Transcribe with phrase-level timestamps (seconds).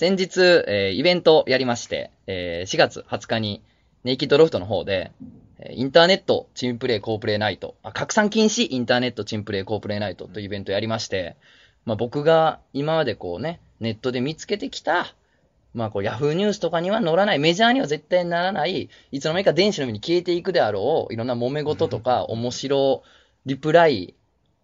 [0.00, 3.62] 先日、えーイベントやりまして、えー4月20日に、
[4.02, 5.12] ネイキッドロフトの方で、
[5.58, 11.36] えーインターネットチームプレイコープレイナイト、あ拡散禁止インターネットチームプレイコープレイナイトというイベントやりまして、
[11.84, 15.14] まあ僕が今までこうね、ネットで見つけてきた、
[15.74, 23.02] まあこうヤフーニュースとかには載らない、メジャーには絶対ならない、いつの間にか電子の上に消えていくであろう、いろんな揉め事とか、面白
[23.44, 24.14] リプライ、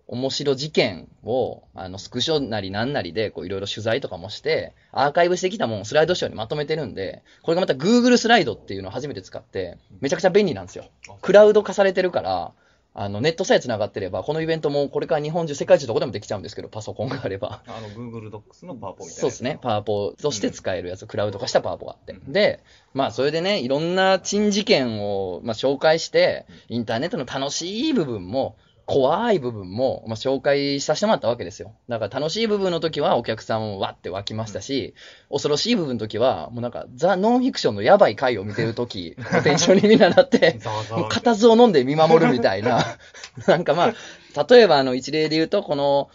[0.08, 10.84] 面白事件を、あの、スクショなりなんなりで、こういろいろ取材とかもして、アーカイブしてきたもんをスライドショーにまとめてるんで、これがまた Google スライドっていうのを初めて使って、めちゃくちゃ便利なんですよ。
[11.22, 12.52] クラウド化されてるから、
[12.98, 17.60] あの、ネットさえ繋がってれば、このイベントもこれから日本中、世界中どこでもできちゃうんですけど、パソコンがあれば。
[17.66, 19.20] あの、Google Docs のパワポみたいな。
[19.20, 19.58] そうですね。。
[19.60, 22.16] パワポとして使えるやつ、クラウド化したパワポがあって。
[22.26, 22.60] で、
[22.94, 31.74] まあ、それでね、いろんな珍事件を、まあ、紹介して、インターネットの楽しい部分も、怖い部分も、まあ、紹介させてもらったわけですよ。
[31.88, 34.94] だから楽しい部分の時はお客さんもわって湧きましたし、
[35.28, 40.60] 恐ろしい部分の時は、もうなんか、ザ・ノンフィクションのやばい回を見てる時、テンションにみんななって。
[40.96, 42.84] もう固唾を飲んで見守るみたいな。
[43.48, 43.92] なんかま
[44.36, 46.08] あ、例えばあの一例で言うと、この、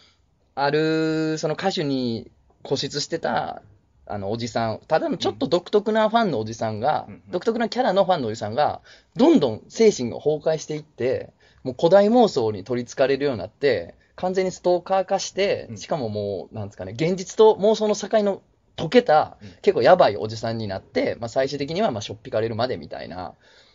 [0.56, 2.32] ある、その歌手に
[2.64, 3.62] 固執してた、
[4.06, 8.80] あのおじさん、ただのちょっと独特なファンのおじさんが、うん独特なキャラのファンのおじさんが、
[9.18, 15.78] どんどん精神が崩壊していって、もう古代妄想に取り憑かれるようになって、完全にストーカー化してう、ん。
[15.78, 18.42] しかももう、なんですかね、現実と妄想の境の
[18.78, 23.34] 溶けたうん、結構やばいおじさんになって、まあ最終的にはまあしょっぴかれるまでみたいな、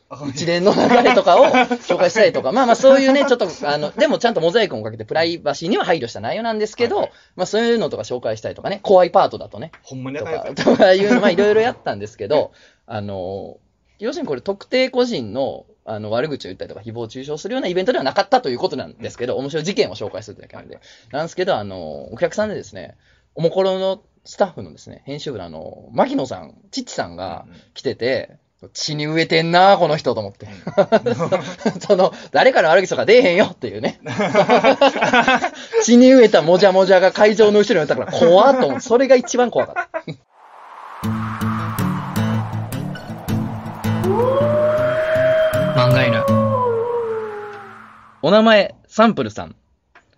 [0.08, 1.46] あ一連の流れとかを
[1.82, 7.12] 紹介したりとか、まあまあそういうね、ちょっと、あの、でもちゃんとモザイクをかけてプライバシーには配慮した内容なんですけど、はいはい。
[7.36, 12.52] まあそういうのとか紹介したりとかね、怖いパートだとね、ほんまにとか、仲良くとかいうの、まあいろいろやったんですけど、
[12.86, 13.58] あの、
[13.98, 20.80] 要するにこれ特定個人の、あの、悪口を言ったりとか、誹謗中傷するようなイベントではなかったということなんですけど、面白い事件を紹介するだけなんで。
[21.12, 22.96] なんですけど、あの、お客さんでですね、
[23.34, 28.36] おもころのスタッフのですね、編集部のあの、牧野さん、チッチさんが来てて、
[28.72, 30.48] 血に植えてんなこの人と思って。
[31.86, 34.00] その、誰から悪口とか出えへんよっていうね。
[35.84, 39.90] 血に植えたもじゃもじゃが会場の後ろにいたから怖っと思って、それが一番怖かった。
[45.86, 46.24] 漫画犬。
[48.20, 49.54] お名前、サンプルさん。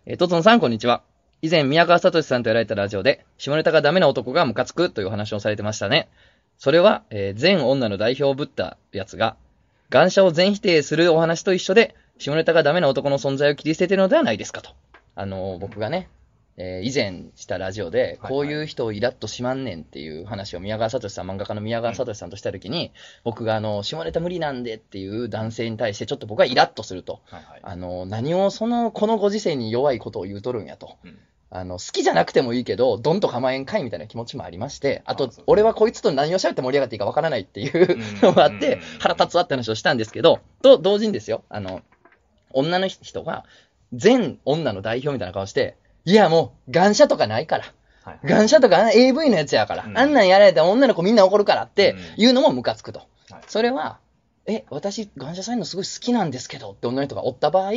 [0.07, 1.03] え、とつのさん、こんにちは。
[1.43, 6.09] 以前、宮川聡さんとやられたラジオで、下ネタがダメな男がムカつくという話をされてましたね。
[6.57, 9.37] それは、えー全女の代表をぶったやつが、
[9.91, 14.71] 願者を全否定するお話と一緒で、下ネタがダメな男の存在を切り捨ててるのではないですかと。
[15.17, 16.09] あのー僕がね、
[16.61, 22.93] えー以前したラジオで、はいこういう人をイラッとしまんねんっていう話を宮川聡さん、漫画家の宮川聡さんとしたときに、
[23.25, 27.21] 僕があの、下ネタ無理なんでっていう男性に対してちょっと僕はイラッとすると。
[27.27, 27.61] はいはい。
[27.63, 30.97] あの、何をその、このご時世に弱いことを言うとるんやと。
[31.05, 31.19] うん
[31.51, 41.81] あの、好きじゃなくてもいいけど、どんと構えんかいみたいな気持ちもありまして、あと俺はこいつと何を喋って盛り上がっていいかわからないっていううんのがあってうん、腹立つわって話をしたんですけど、と同時にですよ、あの、
[42.51, 43.47] 女の人が、
[43.95, 47.65] 全女の代表みたいな顔して、いやもう、願者とかないから。
[48.05, 53.01] はい願者とかあ AV のやつやから、うんあんなんやられたら女の子みんな怒るからってうんいうのもムカつくと。
[53.01, 53.99] はいそれは、
[54.47, 57.73] え、私、感謝祭のすごい好きなんですけどって女の人がおった場合、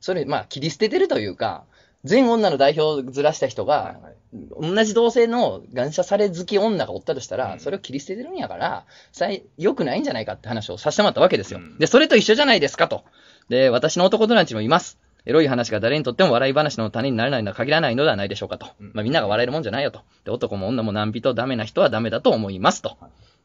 [0.00, 1.64] それ、まあ、切り捨ててるというか、
[2.04, 4.14] 全女の代表をずらした人が、はいはい
[4.60, 11.60] 同じ同性の感謝され好き女がおったとしたら、うんそれを切り捨ててるんやから、さい良くないんじゃないかって話をさせてもらったわけですよ。
[11.60, 13.04] うんで、それと一緒じゃないですかと。
[13.48, 14.98] で、私の男友達もいます。
[15.26, 18.68] エロい話が誰にとっても笑い話の種にならないのは限らないのではないでしょうかと。
[18.80, 20.00] うんまあみんなが笑えるもんじゃないよと。
[20.24, 22.96] で、男も女も何人ダメな人はダメだと思いますと。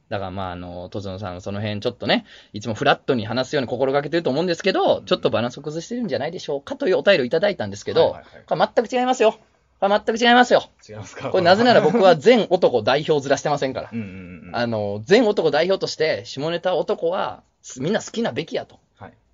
[0.09, 9.37] だからまああの、とつのさんその辺ちょっとね、いつもフラットに話すように心がけてると思うんですけど、ちょっとバランスを崩してるんじゃないでしょうかというお便りをいただいたんですけど、はいはいはいこれ全く違いますよ。
[9.79, 10.63] これ全く違いますよ。
[10.87, 11.29] 違いますか？
[11.29, 13.95] これなぜなら僕は全男代表ずらしてませんからう。
[13.95, 14.55] んうんうん。
[14.55, 17.43] あの、全男代表として、下ネタ男は
[17.79, 18.79] みんな好きなべきやと。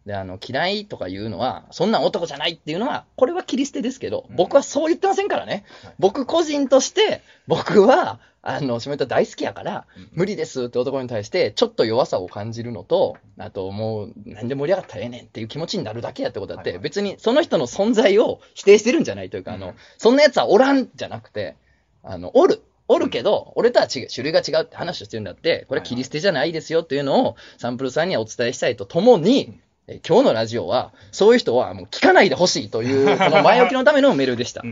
[0.05, 0.09] はい。
[0.09, 4.35] で、あの、嫌いとかいうのは、そんなん男じゃないっていうのは、これは切り捨てですけど、うん。
[4.35, 5.65] 僕はそう言ってませんからね。
[5.83, 5.93] はい。
[5.99, 21.55] 僕個人として、僕は、あの、下ネタ大好きやからうん、無理ですって男に対して、ちょっと弱さを感じるのと、あともう、なんで盛り上がったらええねんっていう気持ちになるだけやってことだって、別にその人の存在を否定してるんじゃないというか、あのうん、そんな奴はおらんじゃなくて、
[22.03, 22.61] あの、おる。
[22.87, 34.63] おるけど、俺とは違う、種類が違うって話をしてるんだって、これは切り捨てじゃないですよっていうのを、サンプルさんにはお伝えしたいとともに、え今日のラジオは、そういう人はもう聞かないでほしいという、 この前置きのためのメールでした。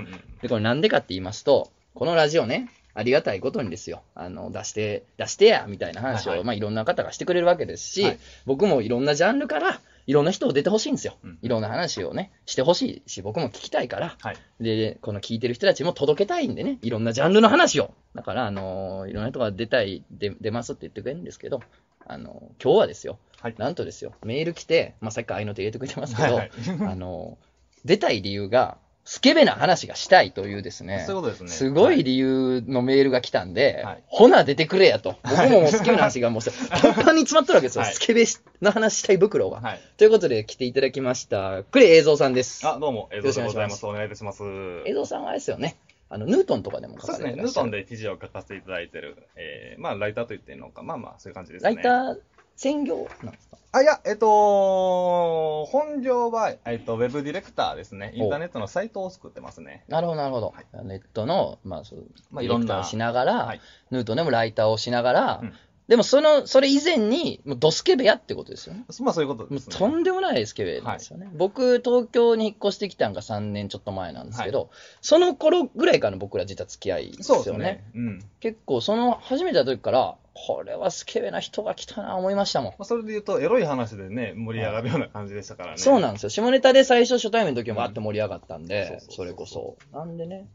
[0.41, 11.39] で、これなんでかって言いますと、このラジオね、ありがたいことにですよ、あの、出して、出してや、みたいな話を、はいはいまあいろんな方がしてくれるわけですし、はい僕もいろんなジャンルから、いろんな人を出てほしいんですようん。
[11.41, 14.17] いろんな話をね、してほしいし、僕も聞きたいから。
[14.19, 14.37] はい。
[14.59, 17.93] で、この聞いてる人たちも届けたいんでね、いろんなジャンルの話を。
[18.15, 21.61] だから、あのーいろんな人が出たい、出出ますって言ってくれるんですけど、
[22.05, 26.51] あのー今日はですよ、はいなんとですよ、メール来て、まあ、さっきから愛の手入れてくれてますけど、はいはい
[26.89, 27.45] あのー
[27.85, 31.49] 出たい理由が、スケベな話がしたいというですね、そういうことですね。
[31.49, 35.17] すごい理由のメールが来たんで、はいほな出てくれやと。
[35.23, 37.81] 僕ももうスケベな話がもうパンパンに詰まってるわけですよ。
[37.81, 38.23] はいスケベ
[38.61, 39.59] の話したい袋が。
[39.59, 39.81] はい。
[39.97, 42.65] ということで来ていただきました、クレイ映像さんです。
[42.65, 43.83] あ、どうも、映像でございます。
[43.83, 44.41] よお願いいたします。
[44.85, 45.75] 映像さんはあれですよね。
[46.07, 47.71] あの、ヌートンとかでも書そうですね、かれてらっしゃる。
[47.71, 51.75] ヌートンで記事を書かせていただいてる、えー、まあ、ライターと言っていいのか、まあまあ、そういう感じですね。
[51.75, 52.17] ライター
[52.55, 53.57] 専業なんですか？
[53.75, 58.11] あ、いや、えっと、本業は、えっと、ウェブディレクターですね。
[58.15, 59.83] インターネットのサイトを作ってますね。
[59.87, 60.53] なるほど、なるほど。
[60.83, 63.61] ネットの、まあ、そう、まあディレクターをしながら、はい
[63.91, 65.53] ヌートンでもライターをしながら、うん
[65.85, 68.85] でもその、それ以前に、もうドスケベやってことですよね。
[69.01, 69.75] まあ、そういうことですね。
[69.75, 71.29] とんでもないスケベなんですよね。
[71.35, 74.69] 僕、東京に引っ越してきたんが3年ちょっと前なんですけど、
[75.01, 77.83] その頃ぐらいから僕ら実は付き合いですそうよね。
[77.83, 78.01] ですね。
[78.07, 78.17] うん。
[78.19, 82.73] ま結構、その、初めた時から、これはスケベな人が来たな思いましたもん。
[82.79, 85.77] あ、それで言うと、エロい話でね、盛り上がるような感じでしたからね。
[85.77, 86.29] そうなんですよ。
[86.29, 89.77] 下ネタで最初初対面の時もあって盛り上がったんうんで、それこそ。
[89.91, 90.47] なんでね。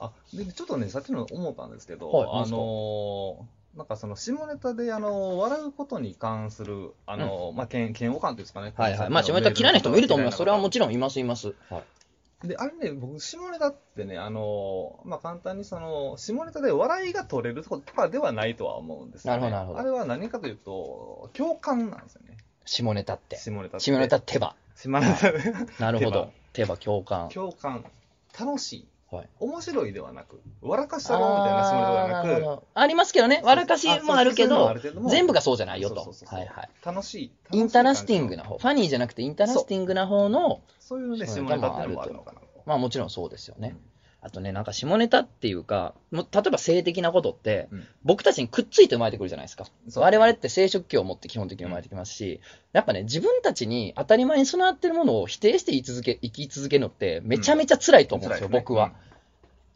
[0.00, 8.72] あ、で、ちょっとね、さっきの思ったんですけど、はいあのーなんかその下ネタで、あの笑うことに関する、あのまあ、嫌嫌悪感っていうんですかね。
[8.76, 9.10] はいはい。
[9.10, 10.38] まあ、下ネタ嫌いな人もいると思います。
[10.38, 11.54] それはもちちろんいます、います。
[11.68, 11.82] はい。
[12.44, 19.40] で、あれね、僕、下ネタってね、あのまあ、簡単にその、下ネタで笑いが取れるとかではないとは思うんですよ、ね。
[19.40, 22.36] なるほどなるほどあれは何かというと、共感なんですよね。
[22.64, 23.36] 下ネタって。
[23.36, 23.80] 下ネタって。
[23.80, 24.54] 下ネタ手羽。
[24.74, 25.38] 下ネタで。
[25.78, 26.32] なるほど。
[26.52, 27.28] 手羽共感。
[27.28, 27.84] 共感。
[28.38, 28.88] 楽しい。
[29.14, 29.28] はい。
[29.40, 33.40] 面白いではなく、笑かしたろうみたいな下ネタではなく、どありますけどね。
[33.44, 34.74] 笑かしもあるけど、
[35.08, 36.12] 全部ががそうじゃないよと。
[36.84, 37.32] 楽しい。
[37.52, 38.42] インタラスティングな。
[38.42, 38.58] な方。
[38.58, 42.46] ファニーじゃなくてインタラスティングな方の、そういうので下ネタっていうのもあるのかなと。
[42.66, 43.76] まあもちろんそうですよね。
[44.24, 49.66] あとね、なんか下ネタっていうか、もう例えば性的なことって、うん僕たちにくっついて生まれてくるじゃないですか。
[49.88, 52.40] そう我々って生殖器を持って基本的に生まれてきますし、
[52.72, 58.92] やっぱね、自分たちに当たり前に備わってるものを否定して言い続け、生き続けるのってめちゃめちゃ辛いと思うんですよ、辛いね僕は。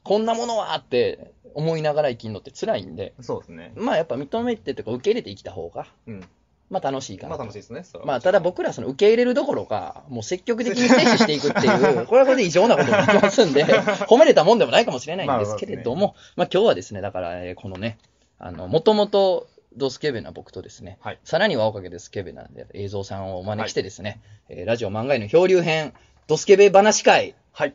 [0.02, 3.72] こんなものはって思いながら生きるのって辛いんで、うんそうですね。
[3.76, 6.28] まあやっぱ認めてとか受け入れて生きた方が、うん。
[6.70, 7.38] まあ楽しいかなと。
[7.38, 7.84] まあ楽しいですね。
[8.04, 13.64] まあ、ただ僕らその受け入れるどころか、もう積極的に摂取していくっていう、 これはこれで異常なことになってますんで、
[14.06, 17.98] 褒めれたもんでもないかもしれないんですけれども、まあ今日はですね、だから、えーこのね、
[18.38, 25.94] あの、もともとドスケベな僕とですね、はいさらにはおかげでスケベなんで、映像さんをお招きしてですね、えーラジオ漫画への漂流編、
[26.26, 27.74] ドスケベ話会はい。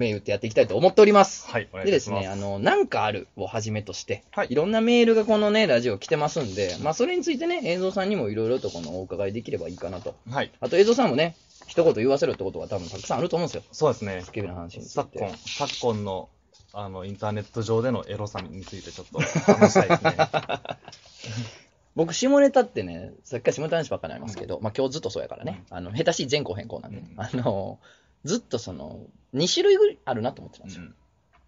[0.00, 1.48] と、銘打ってやっていきたいと思っております。
[1.48, 1.68] はい。
[1.72, 2.22] お願いでいたします。
[2.22, 10.14] ですね、あの、なんかあるをはじめとして、はいいろんなメールがこのね、ラジオ来てますんで、まあ、それについてね、映像さんにもいろいろとこのお伺いできればいいかなと。
[10.28, 10.50] はい。
[10.60, 11.36] あと映像さんもね、
[11.66, 13.62] 一言言わせろってことが多分たくさんあると思うんですよ。
[13.70, 14.32] そうですねス。
[14.32, 14.90] ケベな話について。
[14.94, 16.28] 昨今、昨今の、
[16.72, 20.16] あの、インターネット上でのエロさについてちょっと話したいですね。
[21.96, 27.78] 僕、下ネタってね、さっきから下ネタの話ばっかりになりますけど、まあ今日ずっとそうやからね、あの、下手しい前後変更なんで、うんあの、
[28.24, 30.84] ずっとその、2種類ぐらいあるなと思ってたんですよ。
[30.84, 30.94] うん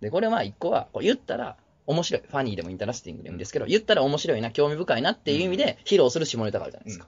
[0.02, 2.22] で、これは1個は、こう言ったら、面白い。
[2.28, 7.06] ファニーでもインタラスティングでもいいんですけど、言ったら面白いな、興味深いなっていう意味で披露する下ネタがあるじゃないですか。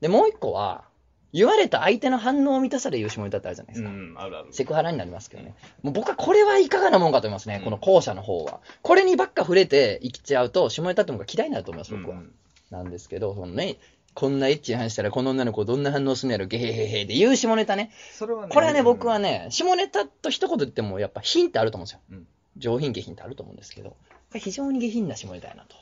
[0.00, 0.84] で、もう1個は、
[1.32, 3.90] 言われた相手の反応を満たされる下ネタってあるじゃないですか。
[3.90, 4.52] うん、あるある。
[4.52, 5.54] セクハラになりますけどね。
[5.82, 8.60] もう僕はこれはいかがなもんかと思いますね、うんこの後者の方は。
[8.82, 12.16] これにばっか触れて生きちゃうと、下ネタってものが嫌いになると思います、僕は。
[12.16, 12.34] うん
[12.70, 13.78] なんですけど、そのね、
[14.18, 17.92] こんなエッチな話したら、この女の子どんな反応するんやろ、ゲヘヘヘで言う下ネタね。
[18.12, 22.00] それはね、これはね、僕はね、ね、下ネタと一言言っても、やっぱ品ってあると思うんですよ。
[22.10, 23.96] うん上品下品ってあると思うんですけど、
[24.34, 25.76] 非常に下品な下ネタやなと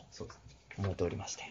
[0.76, 1.44] 思っておりまして。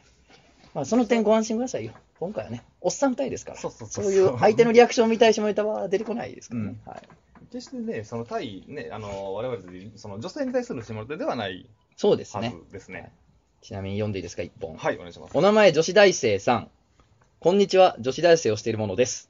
[0.75, 1.93] まあ、その点ご安心くださいよ。
[2.19, 6.75] 今回はね、おっさん二人ですから、そうそうそうそういう相手のリアクションを見たい下ネタは出てこないですからね。
[6.85, 7.01] うんはい、
[7.51, 11.63] 決してね、その対、ね、あの、我々でその女性に対する下ネタではないは
[11.97, 12.53] そうですね。
[12.67, 13.11] ずですね。
[13.61, 14.77] ちなみに読んでいいですか、一本。
[14.77, 15.35] はい、お願いします。
[15.35, 16.69] お名前、女子大生さん。
[17.45, 19.29] こんにちは、女子大生をしているものです。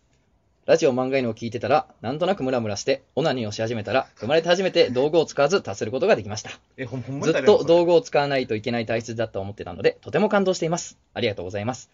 [0.65, 6.51] ラジオ漫画犬を聞いてたら、なんとなくムラムラして、オナニーをし始めたら、生まれて初めて道具を使わず達することができました。
[6.77, 10.97] え、ほんまずっと道具を使わないといけない体質だと思ってたので、とても感動しています。
[11.13, 11.91] ありがとうございます。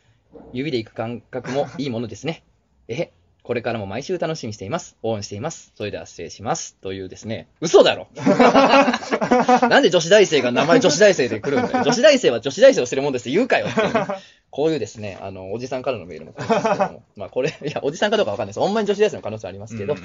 [0.54, 2.44] 指で行く感覚もいいものですね。
[2.88, 3.12] えへ、
[3.42, 4.98] これからも毎週楽しみにしています。
[5.02, 5.74] 応援しています。
[5.76, 6.78] それでは失礼します。
[6.82, 8.10] というですね、嘘だろ
[9.68, 11.84] なんで女子大生が名前女子大生で来るんだよ。
[11.84, 14.06] 女子大生は女子大生をしてるもんですって言うかよっていうね
[14.52, 18.60] こういうですね、あの、おじさんからのメールも来るんですけども、 まあこれ、いや、おじさんかどうかわかんないです。
[18.60, 20.00] ほんまに女子大生の可能性ありますけど、うん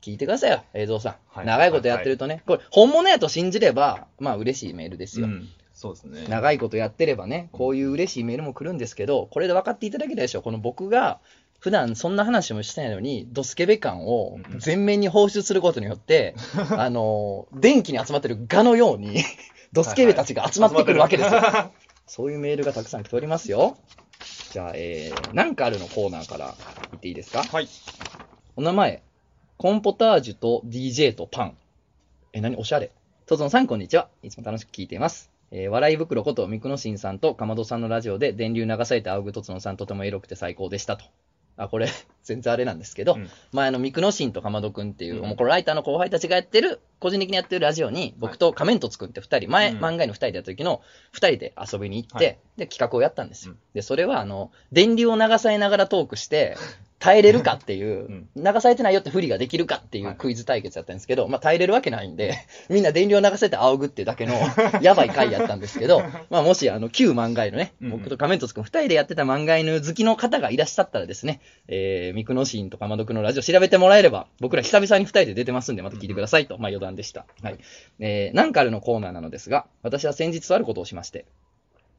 [0.00, 1.14] 聞いてくださいよ、映像さん。
[1.28, 5.26] はい長いことやってるとね、これ、本物やと信じれば、まあ嬉しいメールですよ。
[5.26, 6.26] うんそうですね。
[6.28, 10.42] 長いことやってればね、こういう嬉しいメールも来るんですけど、これで分かっていただけたでしょう。
[10.42, 11.20] この僕が
[11.58, 16.34] 普段そんな話もしてないのに、ドスケベ感を全面に放出することによって、
[16.76, 19.22] あの、電気に集まってる蛾のように、
[19.72, 21.40] ドスケベたちが集まってくるわけですよ。
[22.10, 23.78] そういうメールがたくさん来ておりますよ。
[24.50, 26.56] じゃあ、えー、なんかあるのコーナーから
[26.90, 27.44] 言っていいですか？
[27.44, 27.68] はい。
[28.56, 29.04] お名前、
[29.58, 31.56] コーンポタージュと DJ とパン。
[32.32, 32.56] え、何？
[32.56, 32.90] おしゃれ。
[33.26, 34.08] とつのさん、こんにちは。
[34.24, 35.30] いつも楽しく聞いています。
[35.52, 41.04] えー笑い袋こと、ミクノシンさんとかまどさんのラジオで電流流されて仰ぐとつのさん、とてもエロくて最高でしたと。
[41.60, 41.88] あ、これ、
[42.24, 43.30] 全然あれなんですけど、うん。
[43.52, 45.28] 前あの、ミクノシンとかまどくんっていう、うん。
[45.28, 49.78] もうこれライターの後輩たちがやってる、個人的にやってるラジオに、僕と仮面とつくんって二人、前、うん。
[49.78, 52.38] 漫画の二人でやった時の、二人で遊びに行って、はい。
[52.56, 53.52] で、企画をやったんですよ。
[53.52, 53.58] うん。
[53.74, 56.56] で、それはあの、電流を流されながらトークして、
[57.00, 62.34] 耐えれるかっていう、流されてないよって不利ができるかっていうクイズ対決だったんですけど、まあ耐えれるわけないんで、
[62.68, 64.34] みんな電流を流せて仰ぐっていうだけの
[64.82, 77.24] やばい回やったんですけど、 まあもしあの旧漫画犬ね、うん僕と仮面とつくん二人でやってた漫画犬好きの方がいらっしゃったらですね、えー、ミクノシーンとかまどくのラジオ調べてもらえれば、僕ら久々に二人で出てますんで、また聞いてくださいと、まあ余談でした。
[77.42, 77.58] はい。
[77.98, 81.24] えー、なんかあるのコーナーなのですが、私は先日とあることをしまして、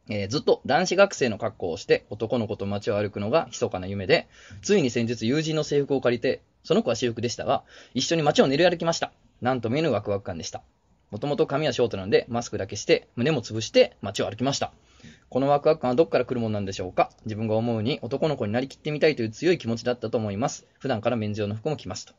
[0.10, 4.28] えーずっと男子学生の格好をして男の子と街を歩くのが密かな夢で、
[4.62, 9.12] ついに先日友人の制服を借りて、その子は私服でしたが、一緒に街を練り歩きました。
[9.42, 10.62] なんと見ぬワクワク感でした。
[11.10, 14.72] もともと髪はショートなので、マスクだけして、胸も潰して街を歩きました。
[15.30, 17.10] このワクワク感はどこから来るものなんでしょうか？
[17.26, 20.66] 自分が思うに男の子になりきってみたいという強い気持ちだったと思います。
[20.80, 22.14] 普段からメンズ用の服も着ますと。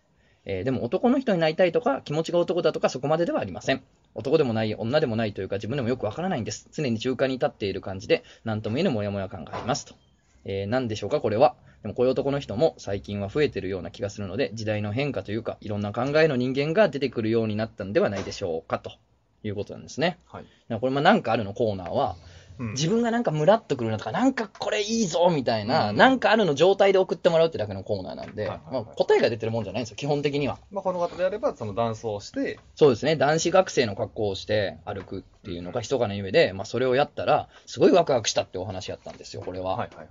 [0.45, 3.83] えーでも男の人になりたいとか、気持ちが男だとかそこまでではありません。
[4.15, 6.69] 男でもない、女でもないというか自分でもよくわからないんです。
[6.73, 9.95] 常に中間に立っている感じで、なんとも言えぬモヤモヤ感がありますと。
[10.45, 11.55] えー、何でしょうかこれは。
[11.83, 18.93] でもこういう男の人も最近は増えてるような気がするので、時代の変化というか、いろんな考えの人間が出てくるようになったんではないでしょうかと
[19.43, 20.19] いうことなんですね。
[20.27, 20.45] はい。
[20.81, 22.17] これ、まあなんかあるのコーナーは、
[22.59, 30.59] うん自分がなんかムラっとくるなとか、なんかこれいいぞみたいな、うんなんかあるの状態で送ってもらうってだけのコーナーなんで、はいはいはいまあ、答えが出てるもんじゃないんですよ、基本的には。
[30.71, 39.77] まあ、この方であれば、そのダンスをして、そうですね、男子学生の格好をして歩くっていうのが密かな夢で、まあ、それをやったら、すごいワクワクしたってお話やったんですよ、これは。
[39.77, 40.09] はいはいはい。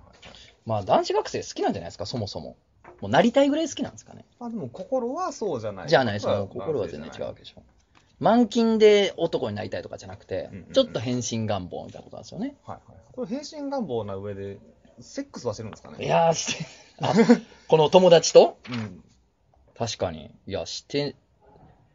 [0.64, 2.56] まあ、男子学生好きなんじゃないですか、そもそも。
[3.00, 4.24] もうなりたいぐらい好きなんですかね。
[4.38, 5.88] まあ、でも心はそうじゃない。
[5.88, 7.62] じゃあないですか、心は全然違うわけでしょ。
[8.22, 12.54] 満勤で男になりたいとかじゃなくてうんうんう、んちょっと変身願望みたいなことなんですよね。
[12.64, 12.98] はいはい。
[13.12, 14.58] これ、変身願望な上で、
[15.00, 16.04] セックスはしてるんですかね？
[16.04, 16.64] いやー、して、
[17.00, 17.12] あ
[17.68, 18.58] この友達と？
[18.70, 19.02] うん。
[19.76, 20.30] 確かに。
[20.46, 21.16] いや、して、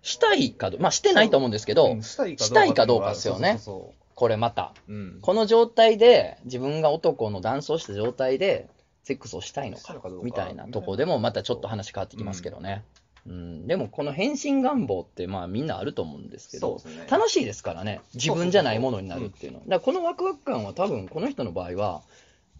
[0.01, 2.15] したいかど、まあしてないと思うんですけど、うんし
[2.53, 4.73] たいかどうかですよねそうそうこれまた。
[4.75, 5.19] そううん。
[5.21, 8.67] この状態で、自分が男のダンスをした状態で、
[9.03, 12.83] セックスをしたいのかみたいなとこでもまたちょっと話変わってきますけどね。
[13.27, 18.01] うん、でもこの変身願望ってまあみんなあると思うんですけど、ね楽しいですからね。
[18.13, 19.59] 自分じゃないものになるっていうの。
[19.59, 22.01] だからこのワクワク感は多分この人の場合は、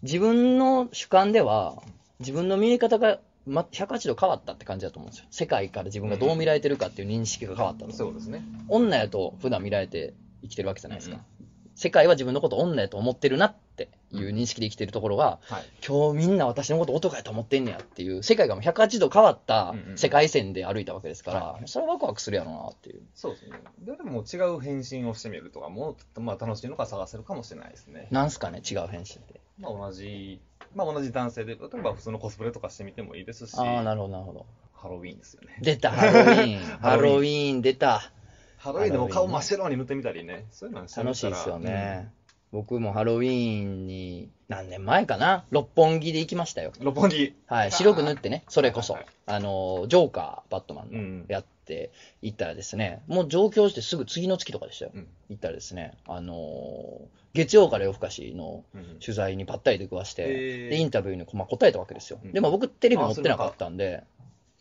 [0.02, 1.82] 自分の主観では、
[2.20, 5.26] 自分の見え方がま180度変わったって感じだと思うんですよ。
[5.30, 7.92] 世界から自分がどう見られてるかっていう認識が変わったと。
[7.92, 8.44] そうですね。
[8.68, 11.16] 女やと普段見られて生きてるわけじゃないですか。
[11.40, 11.47] うん
[11.78, 15.64] 世界は自分のこと女やと思ってるなっていう認識で生きてるところが、はい。
[15.86, 23.02] 今日みんな私のこと男やと思ってんねやっていう、世界がもう180度変わったうんうん世界線で歩いたわけですから、はそれはワクワクするやろうなっていう。
[23.14, 23.60] そうですね。
[23.78, 28.08] ででも違う変身をしてみるとかも、まあ楽しいのが探せるかもしれないですね。
[28.10, 29.40] なんすかね、違う変身って。
[29.60, 30.40] まあ同じ、
[30.74, 34.46] まあ同じ男性で、例えば普通のコスプレとかしてみてもいいですし、ああ、なるほど、なるほど。
[34.74, 35.56] ハロウィーンですよね。
[35.60, 36.60] 出た、ハロウィーン。
[36.78, 38.12] ハ ハロウィーンロウィーン出た。
[38.58, 42.10] ハロウィーンでも顔真っ白に塗ってみたりね、そういうの楽しいですよね。
[42.50, 45.44] 僕もハロウィーンに、何年前かな？
[45.50, 46.72] 六本木で行きましたよ。
[46.78, 47.34] うん六本木。
[47.46, 49.12] はい、白く塗ってね、それこそはいはい。
[49.26, 51.90] あの、ジョーカー、バットマンうんのやって
[52.22, 54.92] 行ったらですね、もう上京してすぐ次の月とかでしたよ。
[54.94, 57.02] うん行ったらですね、あの、
[57.34, 60.24] 月曜から夜更かしのうん取材にばったり出くわして、
[60.70, 62.18] で、インタビューにまあ答えたわけですよ。
[62.24, 64.04] うんでも僕テレビ持ってなかったんで、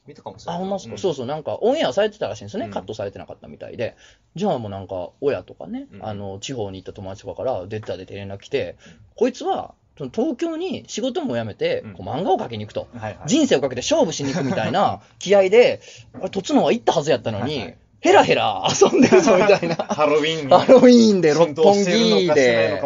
[0.07, 0.61] 見たかもしれあ、ない。
[0.61, 0.97] ほんまっすか、うん。
[0.97, 2.71] そうそう、なんかオンエアされてたらしいんですよね、うん。
[2.71, 3.95] カットされてなかったみたいで。
[4.35, 6.05] じゃあもうなんか、親とかね、うん。
[6.05, 8.77] あの、地方に行った友達とかから、出たで連絡来て、
[9.15, 9.73] こいつは、
[10.13, 11.93] 東京に仕事も辞めて、うん。
[11.93, 12.87] こう漫画を描きに行くと。
[13.25, 15.81] 人生をかけて勝負しに行くみたいな 気合で、
[16.13, 17.77] あれ、とつのは行ったはずやったのに、はいはい。
[17.99, 19.75] ヘラヘラ遊んでるぞみたいな。
[19.89, 20.47] ハロウィーン。
[20.47, 22.81] にハロウィーンで六本木で。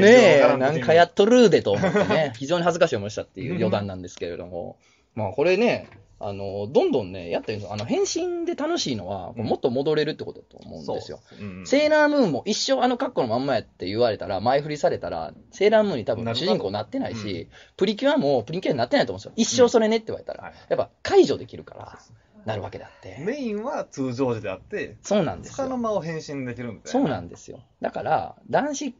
[0.00, 4.76] ねえ、なんかやっとるでと思ってね、 非常に恥ずかしい思いしたっていう余談なんですけれども、
[5.14, 5.88] まあこれね、
[6.26, 11.20] あの、どんどんね、やったらいいんですよあの、変身で楽しいのは、もっと戻れるってことだと思うんですよ。
[11.22, 11.38] そう。
[11.38, 19.32] うんセーラームーンも一生あの格好のまんまやって言われたら、前振りされたら、セーラームーンに多分主人公なってないうし、プリキュアもプリキュアになってないと思うんですよ。
[19.36, 21.98] 一生それねって言われたら、はいやっぱ解除できるから、
[22.46, 23.18] なるわけであって。
[23.20, 25.68] メインは通常時であって、そうなんですよ。
[25.68, 26.88] の間を変身できるんで。
[26.88, 27.60] そうなんですよ。
[27.82, 28.94] だから、男子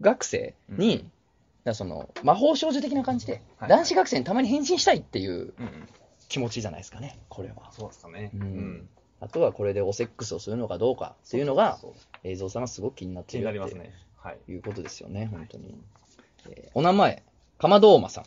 [0.00, 1.06] 学生に、
[1.64, 5.88] らその魔法少女的な感じで、はい男子学生にたまに変身したいっていううんうん。
[6.34, 7.70] 気持ちじゃないですかね、これは。
[7.70, 8.30] そうですかね。
[8.34, 8.88] うん
[9.20, 11.78] あとはこれでおセックスをするのかどうかっていうのが、
[12.24, 13.94] 映像さんがすごく気になって気いるってになりますね。
[14.16, 14.38] はい。
[14.48, 15.76] いうことですよね、本当に。
[16.50, 17.22] えーお名前、
[17.56, 18.24] かまどーまさん。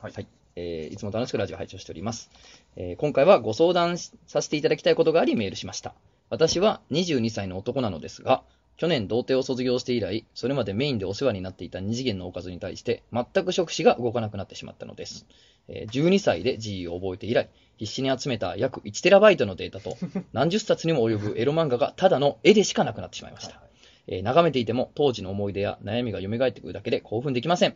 [0.00, 0.12] はい。
[0.12, 2.30] はいえーいつも楽しくラジオを拝聴しております、
[2.76, 5.94] えー今回はご相談しさせていただきたいことがありメールしました。
[6.30, 8.44] 私は22歳の男なのですが、
[8.80, 15.26] 去年童貞を卒業して以来、それまでメインでお世話になっていた二次元のおかずに対して、全く触手が動かなくなってしまったのです。
[15.68, 19.98] えー12歳で G を覚えて以来、必死に集めた約 1TB のデータと、
[20.32, 23.60] 何十冊にも及ぶエロ漫画がただの絵でしかなくなってしまいました。
[24.06, 27.74] えー眺めていても当時の思い出や悩みが蘇ってくるだけで興奮できません。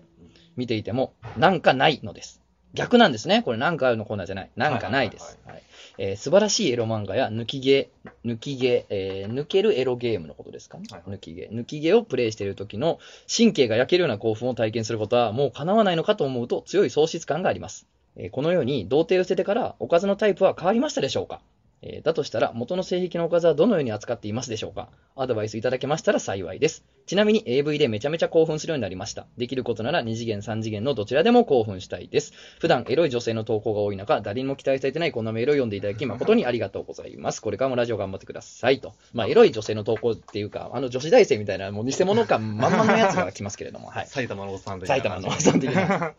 [0.57, 2.41] 見ていてもなんかないのです。
[2.73, 3.43] 逆なんですね。
[3.43, 4.51] これなんかあるのコーナーじゃない。
[4.57, 5.39] なんかないです。
[5.45, 5.63] はい
[5.99, 7.91] えー素晴らしいエロ漫画や抜き毛、
[8.25, 10.85] 抜き毛、えー抜けるエロゲームのことですかね。
[10.91, 11.49] はいはい抜き毛。
[11.53, 12.99] 抜き毛をプレイしている時の
[13.35, 17.87] 神経が焼けるような興奮を体験することはもう叶わないのかと思うと強い喪失感があります。
[18.17, 21.41] えーこのように童貞を捨ててからおかずのタイプは変わりましたでしょうか
[21.87, 24.89] えーだとしたら、元の性癖のおかずはどのように扱っていますでしょうか？
[25.17, 26.85] アドバイスいただけましたら幸いです。
[27.07, 29.27] ちなみに AV でめちゃめちゃ興奮するようになりました。
[29.37, 32.33] できることなら2次元、3次元のどちらでも興奮したいです。
[32.59, 37.43] 普段エロい女性の投稿が多い中、誰にも期待されてないこんなメールを読んでいただき誠にありがとうございます。
[37.43, 38.95] これからもラジオ頑張ってくださいと。
[39.13, 44.07] まあ、エロい女性の投稿っていうか、あの女子大生みたいな、もう偽物感満々のやつが来ますけれども、はい。
[44.07, 44.87] 埼玉のおっさんで。
[44.87, 46.15] 埼玉のおっさん的な。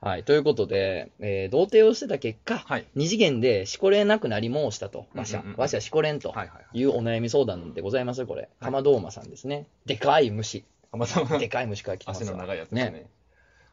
[0.00, 0.24] はい。
[0.24, 2.86] ということで、えー童貞をしてた結果、はい。
[2.94, 5.06] 二次元でしこれなくなり申したと。
[5.14, 5.56] わしゃうんうんう。
[5.56, 6.78] んわしゃしこれんとはいはいはい。
[6.78, 8.48] いうお悩み相談でございます、これ。
[8.60, 9.66] かまどーまさんですね。
[9.86, 10.64] でかい虫。
[10.92, 13.06] たまたまでかい虫から来てますわ足の長いやつですね。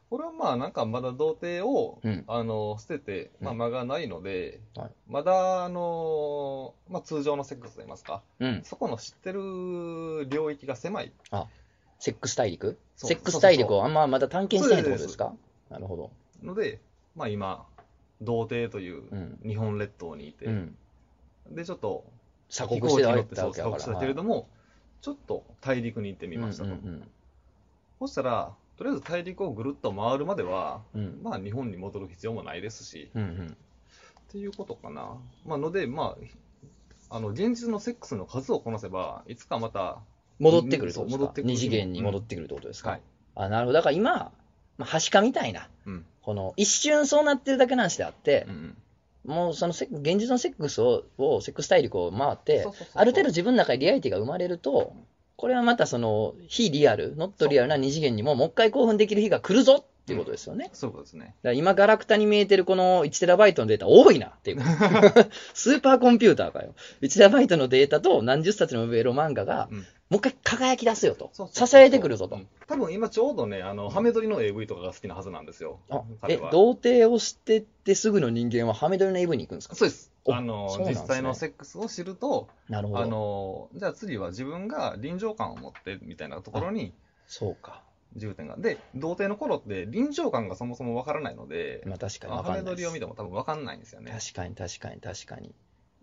[0.09, 8.61] これはまあなんかまだ童貞を、うんあの捨てて、まあ、うん間がないので、はいまだあの、まあ、通常のセックスといいますか、うん。
[8.63, 11.11] そこの知ってる領域が狭い。
[11.99, 12.77] セックス大陸？
[12.95, 15.33] そうセックス大陸をあんままだ探検してないってことですか？
[15.73, 16.11] なるほど。
[16.41, 16.79] ので、
[17.15, 17.65] まあ、今、
[18.21, 20.77] 童貞といううん日本列島にいて、うん。
[21.51, 22.05] でちょっと
[22.49, 23.79] 鎖国してられたそうわけだから。
[23.79, 24.47] したけれども、
[25.01, 26.69] ちょっと大陸に行ってみましたと。
[26.69, 27.07] うんうん
[27.99, 31.01] そしたら、とりあえず大陸をぐるっと回るまでは、うん。
[31.01, 31.23] うん。
[31.23, 33.47] まあ日本に戻る必要もないですし、うんうん。
[33.47, 33.53] っ
[34.29, 35.17] ていうことかな。
[35.45, 36.17] まあ、ので、ま
[37.09, 39.99] あ、あの、現実のセックスの数をこなせば、いつかまた、
[40.39, 41.17] 戻ってくるってことですか？
[41.17, 43.01] そう戻ってくる二次元に戻ってくるってことですか、はい。
[43.35, 43.73] あ、なるほど。
[43.73, 44.33] だから今、
[44.77, 46.05] まあ、はしかみたいな、うん。
[46.21, 48.77] この一瞬そうなってるだけなんしてあってう、ん
[49.25, 54.95] もうそのセ現実のセックスを、をセックス大陸を回ってそうそうそう、そうある程度自分の中にリアリティが生まれると、
[55.37, 60.69] これはまたその非リアル、ノットリアルな二次元にももう一回興奮できる日が来るぞっていうことですよね。
[60.73, 61.35] そういうことですね。
[61.43, 64.61] だ今、ガラクタに見えてるこの 1TB のデータ多いなっていう。
[65.53, 66.75] スーパーコンピューターかよ。
[67.01, 71.31] 1TB のデータと何十冊のエロ漫画が、うんもう一回輝き出すよと。
[71.33, 72.35] そう支えてくるぞと。
[72.35, 75.79] うん多分今ちょうどね、あの、ハメ撮りの AV とかが好きなはずなんですよ。
[75.89, 79.75] あえ童貞を知ってってすぐの人間はハメ撮りの AV に行くんですか？
[79.75, 80.11] そうです。
[80.25, 82.99] おあの、ね実際のセックスを知ると、なるほど。
[82.99, 86.93] あの、じゃあ次は自分が臨場感を持ってみたいなところに
[87.27, 87.83] そうか。
[88.15, 88.55] 重点が。
[88.57, 92.81] で、童貞の頃って臨場感がそもそもわからないので、まあ確かにかんないです。
[92.81, 94.11] りを見ても多分わかんないんですよね。
[94.17, 95.53] 確かに確かに確かに。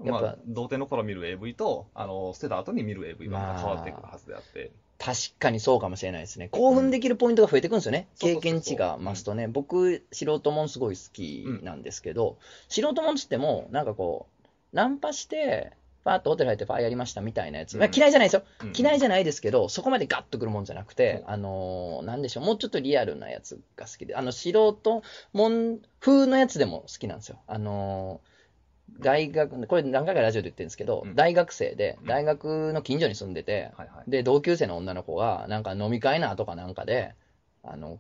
[0.04, 4.70] やっぱまあ、童貞の頃見る AV と、あの、捨てた後に見る AV は変わってくるはずであって。
[4.98, 6.48] 確かにそうかもしれないですね。
[6.50, 8.08] 興奮できるポイントが増えてくるんですよね。
[8.14, 9.48] そうそうそう経験値が増すとね。
[9.48, 12.36] 僕、素人もんすごい好きなんですけど、
[12.68, 15.72] 素人もんつっても、なんかこう、ナンパして、
[16.04, 17.76] パーッとホテル入ってパーやりましたみたいなやつ。
[17.76, 18.42] まあうん嫌いじゃないですよ。
[18.62, 27.38] うん嫌いじゃないですけど、そこまでガッとくるもんじゃなくて、うんあのーなんでしょう、もうちょっとリアルなやつが好きで、あの、素人もん風のやつでも好きなんですよ。
[27.46, 28.30] あのー
[28.98, 34.10] 大学、これ何回かラジオで言ってるんですけど、うん大学生でう、ん大学の近所に住んでて、はいはい。
[34.10, 37.14] で、同級生の女の子が、なんか飲み会なとかなんかで、
[37.62, 37.98] あの、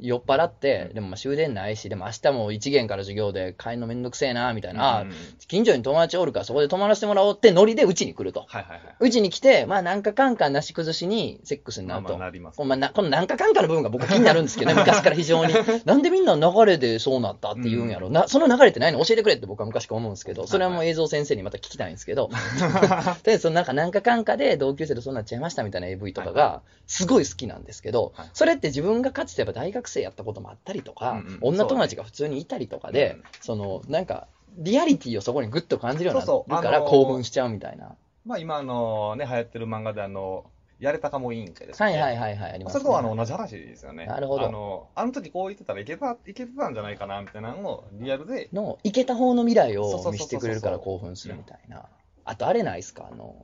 [0.00, 5.14] 酔っ払ってう、んでもまあ終電ないし、でも明日も一限から授業で帰るのめんどくせえな、みたいな、あうんうん
[5.46, 8.44] 近所に友達おるからそこで泊まらせてもらおうってノリでうちに来ると。
[8.48, 8.96] はいはいはい。
[9.00, 12.10] うちに来て、まあなんかかんかなし崩しにセックスになると。
[12.10, 15.54] まあまあなりますこのまあなこのなんかかんかの部分が僕は気になるんですけどね、 昔から非常に。
[15.86, 18.10] なんでみんな流れでそうなったって言うんやろ。
[18.10, 22.30] なその流れってないの教えてくれって僕は昔から思うんですけど、それはもう映像先生にまた聞きたいんですけど、
[23.24, 34.26] で、そのなんかなんかかんかで同級生でそうなっちゃいましたみたいな AV とかはがすごい好きなんですけどはい、それって自分がかつてやっぱ大学生やったこともあったりとかうんうん、女友達が普通にいたりとかでうん、そのなんか
[34.56, 37.94] リアリティをそこにグッと感じるようになそうそうるからあのー興奮しちゃうみたいな。
[38.24, 40.44] まあ今あのね、流行ってる漫画であの、
[40.80, 41.86] やれたかも委員会ですね。
[41.86, 42.80] はいはいはいはい、ありますね。
[42.82, 44.06] それとあの同じ話ですよね。
[44.06, 51.84] なるほどあの、あの時こう言ってたらいけた、いけてたんじゃないかな、みたいなのをリアルで、の、いけた方の未来をそうそうそうそう見せてくれるから興奮するみたいな。
[52.24, 53.08] あと、あれないですか？
[53.10, 53.34] あの、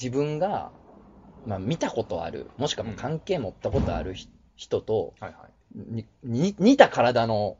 [0.00, 0.70] 自分が、
[1.44, 4.28] まあ、見たことある、もしくはもう関係持ったことあるひ
[4.60, 5.50] 人と、はいはい。
[5.74, 7.56] にに似た体の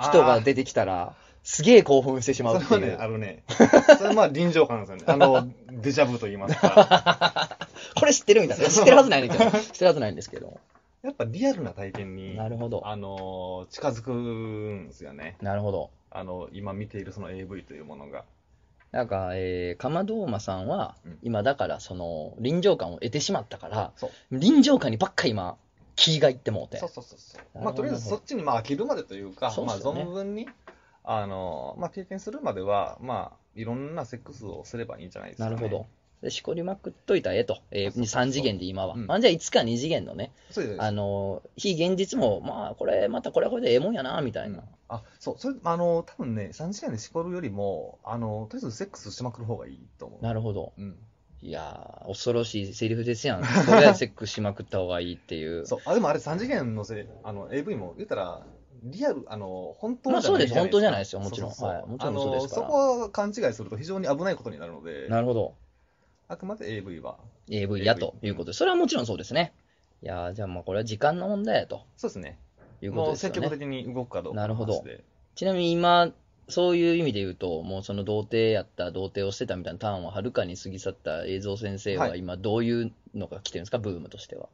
[0.00, 2.68] 人が出てきたら、すげえ興奮してしまうっていう。
[2.68, 3.42] それはね、あるね。
[3.98, 5.04] それはまあ臨場感ですよね。
[5.08, 7.58] あの、デジャブと言いますか。
[7.98, 8.68] これ知ってるみたいな。
[8.68, 9.50] 知ってるはずないねんけど。
[9.50, 10.60] 知ってるはずないんですけど。
[11.02, 12.86] やっぱリアルな体験に、なるほど。
[12.86, 15.36] あの、近づくんですよね。
[15.42, 15.90] なるほど。
[16.10, 18.24] あの、今見ているその AV というものが。
[18.92, 23.92] なんか、えー、かまどーまさんはうん、今だから、その、臨場感を得てしまったから。
[24.30, 25.56] 臨場感にばっか今、
[25.96, 26.88] 気がいってもうてそう。
[26.88, 27.64] そうそうそう。
[27.64, 30.48] まあ、とりあえずそっちにまあ飽きるまでというか、まあ、そうっすよね存分に、
[31.04, 35.56] あの、まあ、経験するまでは、まあ、いろんなセックスをすればいいんじゃないですか、ね。
[35.56, 35.86] なるほど。。
[36.22, 37.58] で、しこりまくっといたらええと。
[37.70, 38.94] えー、そうそうそう3次元で今は。
[38.94, 40.32] うんあじゃあ、いつか2次元のね。
[40.78, 44.62] あのー、非現実も、まあ、これ、またこれはこれでええもんやな、みたいな。
[44.88, 50.22] あ、そう、それ、あの、多分ね、3時間で絞るよりも、あの、とりあえずセックスしまくる方がいいと思う。
[50.22, 50.72] なるほど。
[50.78, 50.96] うん。
[51.44, 53.42] いやー、恐ろしいセリフですやん。
[53.42, 55.66] とりあえずセックスしまくった方がいいっていう。
[55.66, 58.46] そう、あ、でもあれ3次元のせあの、AV も言ったら、
[58.82, 65.54] リアル、あの、本当まあそうです本当じゃないですよかもちろんそうそうそうはいもちろんそうですからあのそこは勘違いすると非常に危ないことになるので、なるほど。
[66.28, 67.18] あくまで AV は。
[67.50, 68.56] AV やということで。
[68.56, 69.52] それはもちろんそうですね。
[70.02, 72.38] いやー、じゃあまあこれは時間の問題やとそうですね。
[72.80, 73.34] いうことですよね。
[73.34, 74.82] 積極的に動くかどうかなるほど
[75.34, 76.10] ちなみに今、
[76.48, 84.48] そういう意味で言うと、もうその童貞やった、童貞をしてたみたいなターンをはるかに過ぎ去った映像先生ははい今どういうのが来てるんですか、ブームとしては。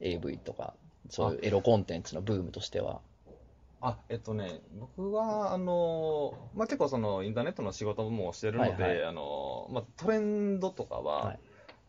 [0.00, 0.74] AV とか、
[1.10, 3.00] そういうエロコンテンツのブームとしては。
[3.80, 11.38] あ、えっとね、僕は、あの、まあ、結構その、インターネットの仕事もしてるので、はいはいあの、まあ、トレンドとかは、はい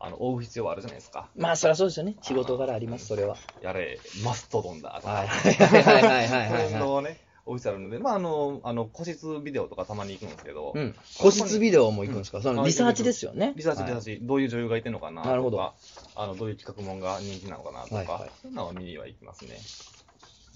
[0.00, 1.28] あの、追う必要はあるじゃないですか。
[1.36, 2.16] まあそりゃそうですよね。
[2.20, 3.36] 仕事柄あります、それは。
[3.62, 5.12] やれ、マストドンだとか。
[5.12, 6.80] はいはいはいはいはいはい トレンはい。
[6.80, 10.94] ドをね、追う必要あるので、まあ、あの、あの、個室ビデオとかたまに行くんですけど、うん。
[11.18, 13.52] 個室ビデオも行くんですか、そのリサーチですよね？
[13.56, 19.58] リサーチ、リサはいーチ、どういう女優がいてるのかなとか、なるほどあの、どういう企画もんが人気なのかなとか、はいはいそういうのは見には行きますね。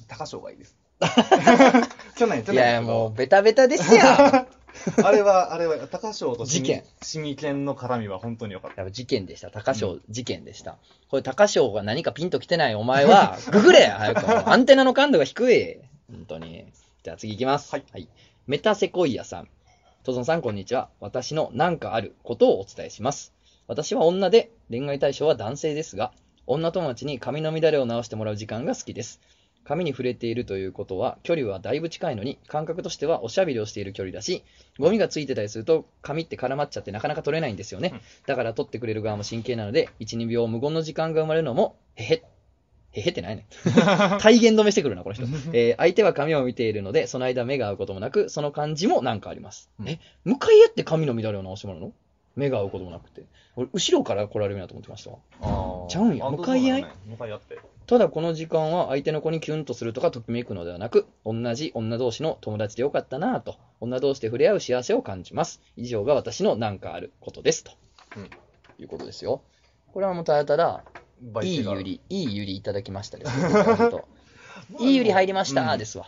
[0.09, 0.77] 高賞がいいです。
[2.17, 4.19] 去年、去年いやもう、ベタベタですやん。
[4.19, 4.47] や
[5.05, 8.83] あれは、あれは、高賞と事件シミケンの絡みは本当に良かった。
[8.83, 9.51] っぱ事件でした。
[9.51, 10.79] 高賞、事件でした。
[11.11, 14.51] これ、高賞が何かピンと来てないお前は、ググれ早く。
[14.51, 15.79] アンテナの感度が低い。
[16.11, 16.65] 本当に。
[17.03, 17.71] じゃあ次行きます。
[17.71, 18.09] はい。
[18.47, 19.49] メタセコイアさん。
[20.05, 20.89] トゾンさん、こんにちは。
[21.01, 23.35] 私のなんかあることをお伝えします。
[23.67, 26.13] 私は女で、恋愛対象は男性ですが、
[26.47, 29.21] 女友達に髪の乱れを直してもらう時間が好きです。
[29.65, 34.43] 髪に触れているということは、距離はだいぶ近いのに、感覚としてはおしゃべりをしている距離だし、
[34.79, 37.91] ゴミがついてたりすると、髪って絡まっちゃってなかなか取れないんですよね。
[37.93, 42.38] うんだから取ってくれる側も真剣なので、1、2秒無言の時間が生まれるのも、へへ。
[42.93, 43.47] へへってないね。
[44.21, 45.25] 体言止めしてくるな、この人。
[45.53, 49.71] えー相手は髪を見ているので、その間目が合うこともなく、その感じもなんかあります。
[49.81, 51.93] うんえ、向かい合って髪の乱れを直してもらうの？
[52.37, 53.25] 目が合うこともなくて。
[53.57, 55.19] 俺、後ろから来られるなと思ってましたわ。
[55.89, 56.83] ちゃうんやあ向かい合い？
[56.83, 57.59] ね向かい合って。
[57.87, 65.61] ただこの時間は相手の子にキュンとするとかときめくのではなく、同じ女同士の友達でよかったなぁと、女同士で触れ合う幸せを感じます。
[65.77, 67.65] 以上が私のなんかあることです。
[67.65, 67.73] と、
[68.17, 68.31] うん
[68.79, 69.41] いうことですよ。
[69.93, 70.85] これはもうただただ、
[71.43, 73.41] いいゆり、いいゆりいただきましたです。
[73.41, 74.09] 僕から言うと
[74.81, 76.07] いいゆり入りましたうんですわ。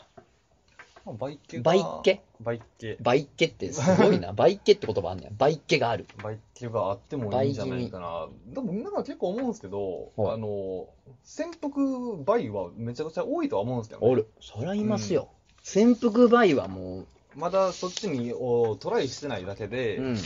[1.04, 2.96] まあバイケがバイケバイケ。
[3.00, 4.32] バイケってすごいな。
[4.32, 5.36] バイケって言葉あんねん。
[5.36, 6.06] バイケがある。
[6.22, 8.28] バイケがあってもいいんじゃないかな。
[8.46, 10.88] でもみんなが結構思うんですけど、はいあの、
[11.24, 14.08] 潜伏バイはめちゃくちゃ多いとは思うんですけどね。
[14.08, 14.28] おる。
[14.40, 15.28] そりゃいますよ。
[15.62, 20.16] 潜伏バイはもまだそっちにをトライしてないだけで、う、うん。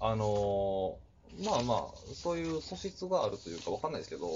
[0.00, 1.03] あのー
[1.42, 4.28] まあまあ、そういう素質があるというかわかんないですけど、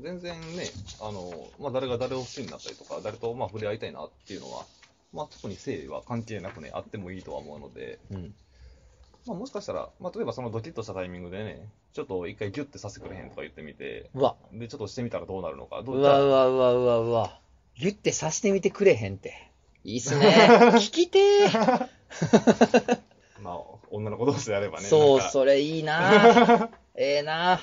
[0.00, 0.64] 全然ね、
[1.00, 4.64] あのーまあ誰が誰を好きになったりとか、誰とまあ触れ合いたいなっていうのは、
[5.12, 8.34] まあ特に性は関係なくね、あってもいいとは思うので、うん。
[9.26, 14.36] まあもしかしたら、まあ例えばそのドキッとしたタイミングでね、ちょっと一回ギュッてさせてくれへんとか言ってみて、うわ。
[14.52, 17.40] で、ちょっとしてみたらどうなるのか、どうわうわうわうわうわ。
[17.76, 19.50] ギュってさしてみてくれへんって。
[19.84, 20.26] いいっすね。
[20.78, 21.88] 聞きてー。
[23.42, 23.58] まあ、
[23.90, 24.86] 女の子同士であればね。
[24.86, 27.60] そう、それいいな ええな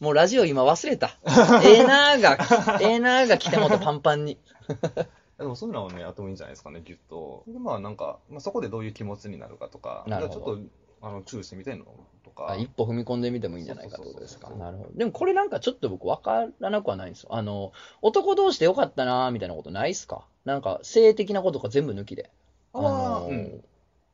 [0.00, 1.16] もうラジオ今忘れた。
[1.64, 4.38] ええなーが、ええなーが来てもっとパンパンに。
[5.38, 7.44] でもそういうのはね、やってもいいんじゃないですかね、ギュッと。
[7.46, 10.56] で、まあなんか、まあ、そこでどういう気持ちになるかとか、なるほどちょっ
[11.00, 11.84] と、あの、チューしてみたいの
[12.24, 12.50] とか。
[12.52, 14.48] あ一歩踏み込んでみてもいいんじゃないかってことですか。
[14.50, 14.90] なるほど。
[14.94, 17.34] でもこれなんかちょっと僕分からなくはないんですよ。
[17.34, 20.24] あの、男同士でよかったなーみたいなことないっすか？
[20.46, 22.30] なんか性的なこととか全部抜きで。
[22.72, 23.64] ああのーうん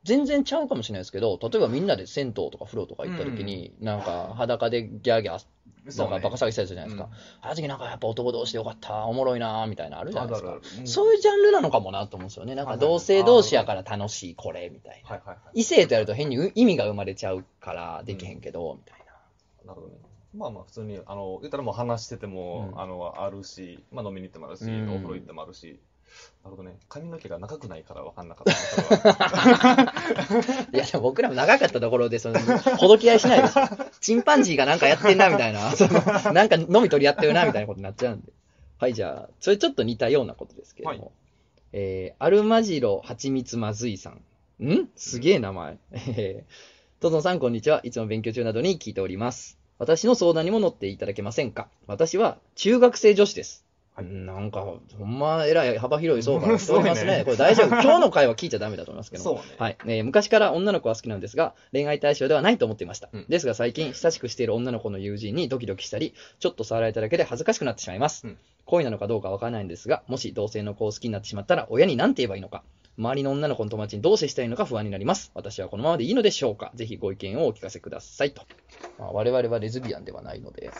[0.04, 5.44] 全然ちゃうかもしれないですけど、例えばみんなで銭湯とか風呂とか行った時に、なんか裸でギャーギャー、
[5.88, 7.08] そうんねなかバカ騒ぎしたやつじゃないですか。
[7.40, 12.54] あの時なんかやっぱ男同士でよかった、おもろいなーみたいなのあるじゃないですかそういうジャンルなのかもなと思うんですよね。
[12.54, 15.10] なんか同性同士やから楽しい、これ、みたいな。
[15.10, 15.60] はいはいはい。
[15.60, 19.72] 異性とやると変に意味が生まれちゃうからできへんけど、みたいな。
[19.72, 20.00] なるほどね。
[20.34, 25.78] まあまあ普通に、あの、言ったらもう話してても、うんあの、あるし、まあ飲みに行ってもあるし、うんお風呂行ってもあるし、
[26.44, 26.76] なるほどね。
[26.88, 29.92] 髪の毛が長くないから分かんなかった。
[30.74, 32.38] いや、でも僕らも長かったところで、その、
[32.78, 33.54] ほどき合いしないです。
[34.00, 35.70] チンパンジーがなんかやってんな、みたいな。
[35.76, 38.32] そのなんか飲み取り合ってるな、みたいなことになっちゃうんで。
[38.78, 41.04] はい、じゃあ、それちょっと似たようなことですけれども。
[41.04, 41.12] はい
[41.74, 44.64] えー、アルマジロはちみつまずいさん。
[44.64, 44.88] ん？
[44.94, 45.78] すげえ名前。
[45.92, 47.80] えー、トゾンさん、こんにちは。
[47.82, 49.58] いつも勉強中などに聞いております。
[49.78, 51.68] 私の相談にも乗っていただけませんか？
[51.86, 53.64] 私は中学生女子です。
[53.94, 54.64] はいなんか、
[54.98, 57.24] ほんま、えらい幅広い層からしておりま すね。
[57.26, 57.68] これ大丈夫。
[57.68, 59.30] 今日の回は聞いちゃダメだと思いますけども。
[59.38, 59.54] そうね。
[59.58, 63.10] はい、えー昔から女の子は好きなんですが、恋愛対象ではないと思っていました。
[63.12, 68.26] うんですが最近、親しくしている女の子の友人にドキドキしたり、ちょっと触られただけで恥ずかしくなってしまいます。
[68.26, 72.62] うん恋なのかどうかわからないんですが、もし同性の子を好きになってしまったら、親に何て言えばいいのか、
[72.98, 75.30] 周りの女の子の友達にどう接したらいいのか不安になります。
[75.34, 78.42] 私はこのままでいいのでしょうかぜひご意見をお聞かせくださいと。
[78.98, 80.70] まあ、我々はレズビアンではないので、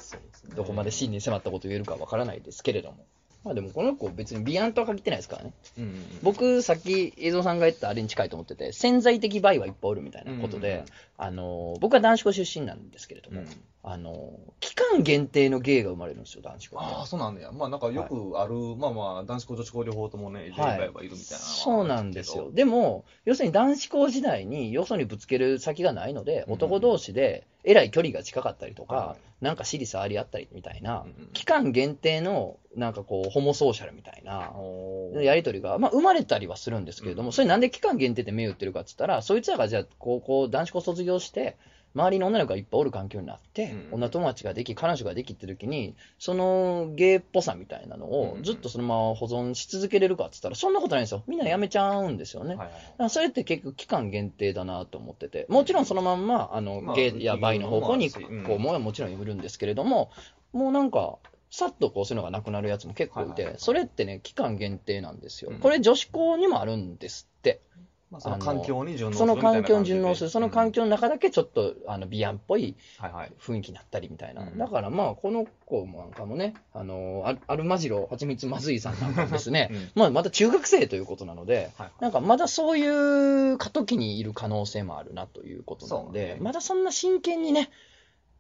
[0.55, 3.07] どこまで真に迫ったことを言えるかわからないですけれども。
[3.45, 5.53] まあでもこの子別にビアンとは限ってないですからね。
[5.79, 10.87] うんうんうん、僕、さっき映像さんが言ったあれに近いと思ってて、潜在的バイはいっぱいおるみたいなことで、うんうんうん
[11.19, 13.47] あの僕は男子校出身なんですけれども、うん
[13.85, 16.81] あの期間限定の芸が生まれるんですよ、男子校。
[16.81, 17.53] ああ、そうなんだよ。
[17.53, 20.47] まあなんかよくある、まあまあ男子校女子校両方ともね、
[21.03, 21.09] い。
[21.09, 22.53] るみたいなそうなんですよ。
[22.53, 34.53] でも、要するに男子校時代によそにぶつける先がないので、うん男同士でえらい距離が近かったりとか、はなんか尻触り合ったりみたいな、うんうん期間限定のなんかこう、ホモソーシャルみたいな
[35.21, 41.57] やりとりが、まあ、生まれたりはするんですけれども、うんそれなんで期間限定で銘打ってるかって言ったら、そいつらがじゃあ、高校、男子校卒業して、
[41.95, 51.23] 周りの女の子がいっぱいおる環境になって、うん女友達ができ、彼女ができって時に、そのゲイっぽさみたいなのをうんずっとそのまま保存し続けれるかって言ったら、そんなことないんですよ。
[51.27, 52.55] みんなやめちゃうんですよね。
[52.55, 60.11] はいはいそれって結局期間限定だなと思ってて、もちろんそのまんま、あの、まあゲイやバイの方向に、企業もあるしこう、ももちろんいるんですけれども、
[60.53, 61.19] もうなんか、
[61.53, 65.59] さっとこうそういうのがなくなるやつも結構いてそれってね、期間限定なんですようん。
[65.59, 67.61] これ女子校にもあるんですって。
[68.13, 72.77] まあ、その環境に順応すそのるみたいな環境に順応する、その環境、境の中だけちょっと、あの、ビアンっぽい。
[73.41, 74.43] 雰囲気になったりみたいな。
[74.43, 74.59] うん。
[74.59, 79.91] だからまあ、この子もなんかもね、あの、アルマジロ、はちみつまずいさんなんかもですね、 うん。
[79.95, 82.87] まあ、まだ中学生ということなので、はいなんかまだそうい
[83.53, 86.37] う過渡期にいる可能性もあるなということなので、ね。
[86.41, 87.71] まだそんな真剣にね、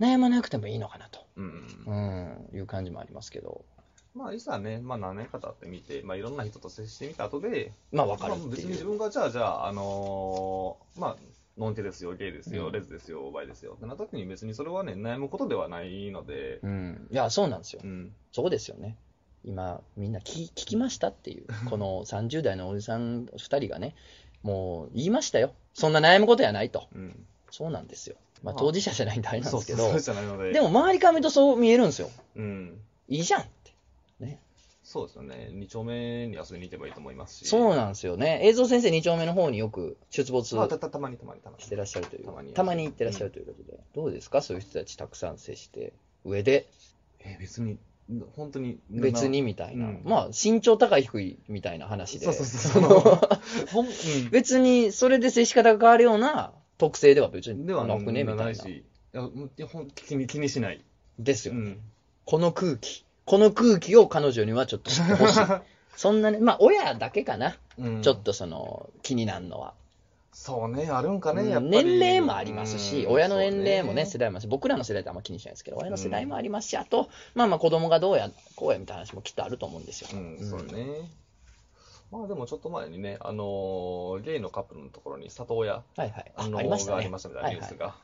[0.01, 2.45] 悩まなくてもいいのかなと、うん。
[2.53, 3.65] うん、いう感じもありますけど、
[4.15, 8.51] まあ、いざね、まあ、何年か経ってみて、まあ、いろんな人と接してみた後で、まあ分かるまあ、っていう。
[8.57, 11.17] 別に自分がじゃあ、じゃあ、あのーまあ、
[11.59, 17.87] ノンケですよ、ゲイですよ、うんレズですよ、バイですよってなった時に別にそれはね、悩むことではないので、うん、いや、そうなんですよう。
[17.87, 18.13] ん。
[18.33, 18.97] そこですよね。
[19.45, 23.95] 今、みんな聞聞きましたっていう、 この30代のおじさん2人がね、
[24.43, 25.55] もう言いましたよ。
[25.75, 26.89] そんな悩むことやないと。
[26.95, 27.27] うん。
[27.51, 28.17] そうなんですよ。
[28.43, 30.53] まあまあ当事者じゃないんであれなんですけど、そうそうじゃないので。
[30.53, 32.11] でも周りから見るとそう見えるんですよ。
[32.37, 32.81] うん。
[33.09, 33.72] いいじゃんって。
[34.23, 34.41] ね。
[34.85, 35.51] そうですよね。
[35.53, 37.47] 2丁目に遊びに行けばいいと思いますし。
[37.47, 38.41] そうなんですよね。
[38.43, 41.63] 映像先生2丁目の方によく出没まあ、たたたまにたまにたまに。
[41.63, 44.43] してらっしゃるという、たまにたまに行ってらっしゃるということで、どうですか？
[44.43, 45.93] そういう人たちたくさん接して、
[46.25, 46.67] 上で
[47.21, 47.79] えー別に、
[48.35, 48.81] 本当に。
[48.91, 52.83] 別にみたいな、うんまあ身長高い低いみたいな話で、そうそうそう。
[53.73, 53.93] ほん、うん。
[54.31, 58.25] 別にそれで接し方が変わるような特性では別にではなくね？
[58.25, 58.57] みたない。
[58.59, 58.69] な。
[58.69, 58.83] い
[59.13, 60.85] や、もういやほん気に気にしない。
[61.21, 61.81] ですよ、うん。
[62.25, 63.05] この空気。
[63.25, 65.41] この空気を彼女にはちょっと知ってほしい。
[65.97, 67.57] そんなね、まあ親だけかな。
[67.79, 69.75] うんちょっとその気になるのは。
[70.33, 71.71] そうね、あるんかね、やっぱり。
[71.71, 80.09] 年齢もありますし、うん親の年齢もね、世代もあるし、僕らの世代ってあんま気にしないですけど、親の世代もありますし、あと、まあまあ子供がどうや、こうやみたいな話もきっとあると思うんですよ。
[80.13, 81.11] うん、そうね。
[82.11, 86.33] まあでもちょっと前にね、あのーゲイのカップルのところに里親、はいはい。
[86.37, 86.97] ああのーありましたね。
[86.97, 87.95] がありましたみたいなニュースはいが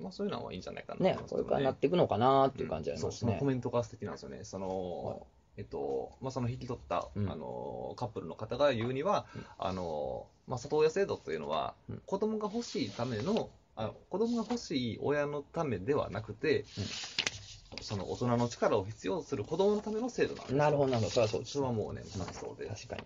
[0.00, 1.44] まあそういうのはいいんじゃないかなとねこれ。
[1.44, 3.44] からなっていくのかなっていう感じありますねそのコ。
[3.44, 4.40] メントが素敵なんですよね。
[4.44, 16.64] その、えっと、まあ、その引き取った、うんあのカップルの方が言うには、うんあのまあ、里親制度というのは、うん子供が欲しいためのあ子供が欲しい親のためではなくて、
[17.80, 21.10] その大人の力を必要とする子供のための制度なんですよなるほど、なるほど。
[21.10, 22.68] それはそうですそれはもうね、まあそうで。
[22.68, 23.02] 確かに。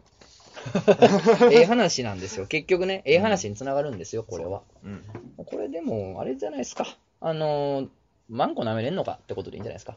[1.52, 2.46] ええ話なんですよ。
[2.46, 4.62] 結局ね、ええ話につながるんですよ、これは。
[4.84, 5.04] うん。
[5.44, 6.86] これでも、あれじゃないですか。
[7.20, 7.88] あのー、
[8.28, 9.18] マンコ舐めれんのか？
[9.22, 9.96] ってことでいいんじゃないですか。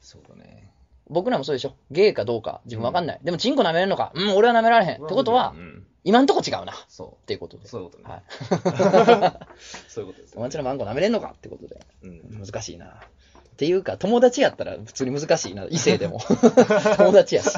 [0.00, 0.70] そうだね。
[1.08, 1.74] 僕らもそうでしょ。
[1.90, 3.20] ゲイかどうか、自分わかんない。
[3.22, 4.12] でも、チンコ舐めれんのか？
[4.14, 5.04] うん、俺は舐められへん。
[5.04, 6.72] ってことはう、ん、今んとこ違うな。
[6.72, 7.68] っそていうことでう。。
[7.68, 8.04] そういうことね。
[8.08, 8.22] はい。
[9.88, 11.32] そういうことですおよ、前んちのマンコ舐めれんのか？
[11.36, 11.80] ってことで。
[12.02, 12.44] うん。
[12.44, 12.86] 難しいな。
[12.86, 12.90] っ
[13.56, 15.64] ていうか、友達やったら普通に難しいな。
[15.70, 16.18] 異性でも。
[16.98, 17.56] 友達やし。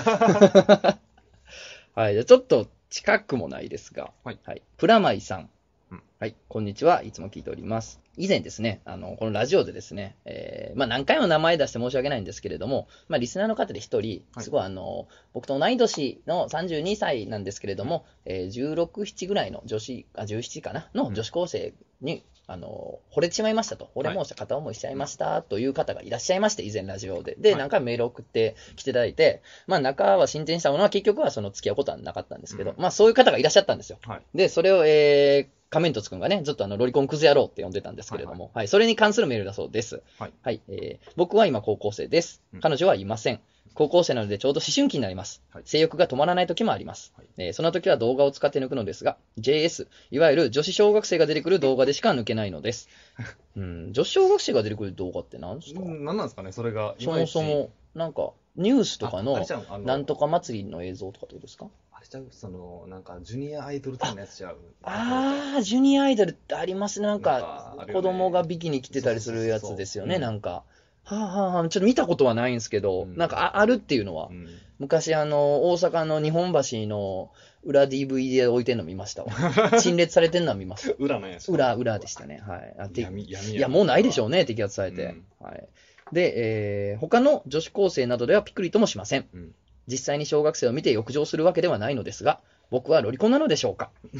[1.98, 2.12] はい。
[2.12, 4.38] じゃあちょっと近くもないですが、はい
[4.76, 5.50] プラマイさん。
[5.90, 7.02] うんはい、こんにちは。
[7.02, 8.00] いつも聞いております。
[8.16, 20.88] 以前ですね、あの、このラジオでですね、えーまあ何回も名前出して申し訳ないんですけれども、まあリスナーの方で一人、はいすごいあの、僕と同い年の32歳なんですけれども、えー16、7ぐらいの女子、あ、17かな？
[20.94, 23.90] の女子高生に、あの、惚れてしまいましたと。
[23.94, 27.36] 惚れ申した片思いしちゃいましたという方がいらっしゃいまして、以前ラジオで。
[27.38, 33.98] で、はい何回もメール送ってきていただいて、まあ仲は進展したものは結局はその付き合うことはなかったんですけど、うんまあそういう方がいらっしゃったんですよ。
[34.06, 34.22] はい。
[34.34, 40.02] で、それを、えー、仮面凸くんがね、ずっとあの、ロリコンクズ野郎って呼んでたんですけれども、はい、それに関するメールだそうです。
[40.18, 40.60] はい。
[40.68, 42.60] えー、僕は今高校生ですうん。
[42.60, 43.40] 彼女はいません。
[43.74, 45.62] 高校生なのでちょうど思春期になりますはい。
[45.64, 47.26] 性欲が止まらない時もありますはい。
[47.36, 52.88] えーその時は動画を使って抜くのですが、JS、いわゆる女子小学生が出てくる動画でしか抜けないのです。
[53.56, 55.80] うん、女子小学生が出てくる動画って何ですか？
[55.80, 56.96] うん何なんですかね、それが。
[56.98, 59.38] そもそも、なんか、ニュースとかの
[59.84, 61.68] なんとか祭りの映像とかってことですか？
[61.98, 64.56] あれちゃうその、なんか、ジュニアアイドル的なやつちゃう？
[64.84, 67.08] ああ、ジュニアアイドルってありますね。
[67.08, 70.62] なんなんか子供がビキニ着てたりするやつですよね、なんか。
[71.02, 74.46] はあ、はあはあ、ちょっと見たことはないんですけど、うんなんかああるっていうのはう、ん。
[74.78, 77.32] 昔あの、大阪の日本橋の
[77.64, 79.32] 裏 DVD で置いてんの見ましたわ。
[79.80, 80.94] 陳列されてんのは見ました。
[81.00, 82.40] 裏なんやし裏、裏でしたね。
[82.46, 82.76] はい。
[82.78, 84.26] あて闇、闇いや、もうないでしょう。
[84.28, 85.02] うね、摘発されて。
[85.04, 85.68] うんはい。
[86.12, 89.28] で、えー他の女子高生などではピクリともしません。
[89.34, 89.54] うん
[89.88, 93.90] 実際に小学生を見て浴場するわけではないのですが、僕はロリコンなのでしょうか？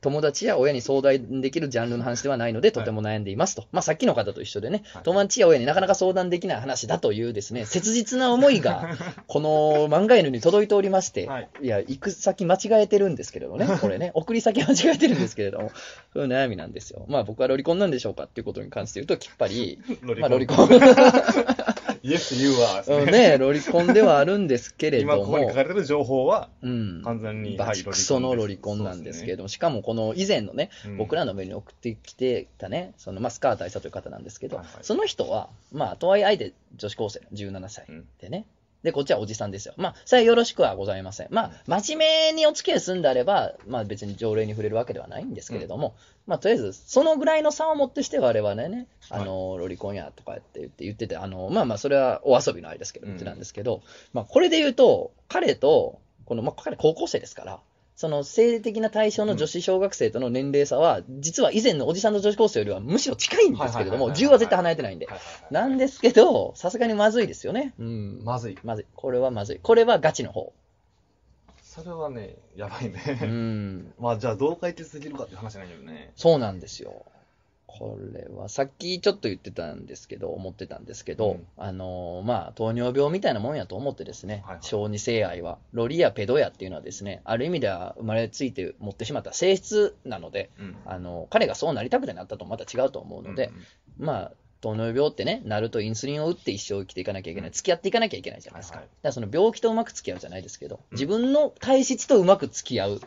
[0.00, 3.56] 友達や親に相談できるジャンルの話ではないので、とても悩んでいます。
[3.56, 3.66] と。
[3.72, 5.02] まあ、さっきの方と一緒でね、はい。
[5.02, 11.48] 友達や親になかなか相談できない話だというですね、 切実な思いが、この漫画犬に届いておりまして、はい。
[11.62, 15.72] い、や、行く先間違えてるんですけれどもね、 これね、送り先間違えてるんですけれども、
[16.12, 17.04] そういう悩みなんですよ。
[17.08, 20.68] まあ、僕はロリコンなんでしょうかっていうことに関して言うと、きっぱり、ロリまあ、ロリコン。
[22.02, 23.12] イエス、ユーはですうんね。
[23.12, 25.26] ね、ロリコンではあるんですけれ今ども。
[25.26, 27.02] ここに書か、れてる情報は、うん。
[27.04, 30.96] 完全に、バチクソのロリコンなんですけれども、しかもこの以前のね、うん。
[30.96, 34.76] 僕らの目に送ってきてたね、そのまあ、スカー大佐という方なんですけど、はいはい。
[34.82, 38.04] その人は、まあ、とはいえ相手女子高生、17歳うん。
[38.20, 38.46] でね、
[38.82, 39.74] で、こっちはおじさんですよ。
[39.76, 41.28] まあ、それはよろしくはございません。
[41.30, 57.60] まあ、真面目にお付き合いするんであれば、まあ別に条例に触れるわけではないんですけれども、まあとりあえず、そのぐらいの差をもってして我々ね、あの、ロリコンやとかって言って言ってて、あの、まあまあそれはお遊びのあれですけど、うん言ってたんですけど、まあこれで言うと、彼と、この、まあ彼高校生ですから、
[57.98, 65.08] その性的な対象の女子小学生との年齢差は、実は以前のおじさんの女子高生よりはむしろ近いんですけれども、はいはいはいはい10は絶対離れてないんで。
[65.50, 67.74] なんですけど、さすがにまずいですよね。
[67.76, 68.20] うん。
[68.22, 68.58] まずい。
[68.62, 68.86] まずい。
[68.94, 69.58] これはまずい。
[69.60, 70.52] これはガチの方。
[71.60, 73.18] それはね、やばいね。
[73.20, 73.92] うん。
[73.98, 76.12] まあ、じゃあ、どう解決できるかっていう話なんやけどね。
[76.14, 77.04] そうなんですよ。
[77.68, 81.46] これは、さっきちょっと言ってたんですけど、思ってたんですけど、うん。
[81.58, 84.62] あのーまあ、糖尿病みたいなもんやと思ってですね、はいはい。
[84.62, 90.76] 小児性愛は、ロリやペドやっていうのはですね、ある意味では生まれついて持ってしまった性質なので、うん。
[90.86, 93.52] あの彼がそうなりたくてなったとまた違うと思うので、
[93.98, 98.78] まあ、糖尿病ってね、なるとインスリンを打って一生生きていかなきゃいけない、付き合っていかなきゃいけないじゃないですか。
[98.78, 98.90] はいはい。
[98.96, 100.82] だからその病気とうまく付き合うじゃないですけど、うん。
[100.92, 103.00] 自分の体質とうまく付き合う。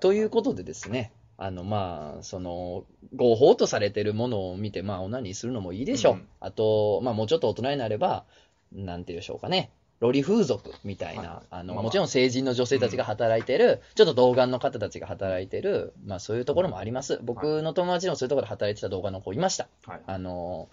[0.00, 2.84] ということでですね、あの、まあ、その、
[3.16, 6.12] 合法とされてるものを見て、まあ、オナニーするのもいいでしょう。
[6.14, 8.24] うんあと、まあ、もうちょっと大人になれば、
[8.72, 9.70] なんて言うでしょうかね。
[10.00, 17.18] ロリ風俗みたいな、はいはいあの、まあまあもちろん成人の女性たちが働いてる、ちょっと童顔の方たちが働いてる、まあそういうところもあります。
[17.22, 19.68] 僕の友達でもそういうところで働いてた動画の子いました。
[19.86, 20.00] はい。
[20.06, 20.68] あの、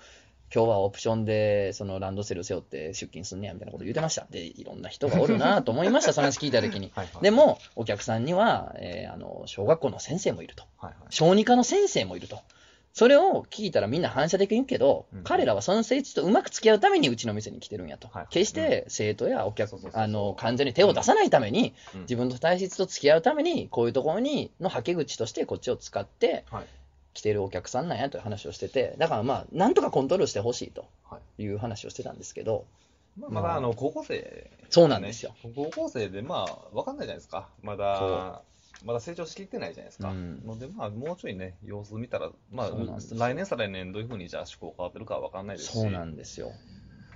[0.54, 4.28] 今日はオプションでそのランドセル背負って出勤すんねやみたいなこと言ってました。
[4.30, 6.92] で、いろんな人がおるなと思いました、 その話聞いたときに。
[6.96, 10.64] はいはいでも、お客さんには、えーあの、小学校の先生もいると。
[10.78, 10.96] はいはい。
[11.10, 12.40] 小児科の先生もいると。
[12.94, 18.08] それを聞いたらみんな反射的に言うけど、うん彼らはその生徒とうまく付き合うためにうちの店に来てるんやと。
[18.08, 26.66] はい決して生徒やお客そうそうそうそうあの患者に手を出さないために、うん自分の体質と付き合うために、こういうところにのはけ口としてこっちを使ってはい。
[27.18, 32.66] 来てるお客さんなんやという話をしてて、だからまあ、なんとかコントロールしてほしいとはいいう話をしてたんですけど、
[33.20, 35.34] まあ、まだあの高校生、そうなんですよ。
[35.56, 37.50] 高校生で、まあ、わかんないじゃないですか。
[37.64, 38.44] まそだ、
[38.86, 40.12] まだ成長しきってないじゃないですか。
[40.12, 45.74] うんので、まあ、もうちょいね、様子見たら、まあ来年再来年どういうふうにじゃあ思考変わってるかはわかんないですし。
[45.74, 46.52] そうなんですよ。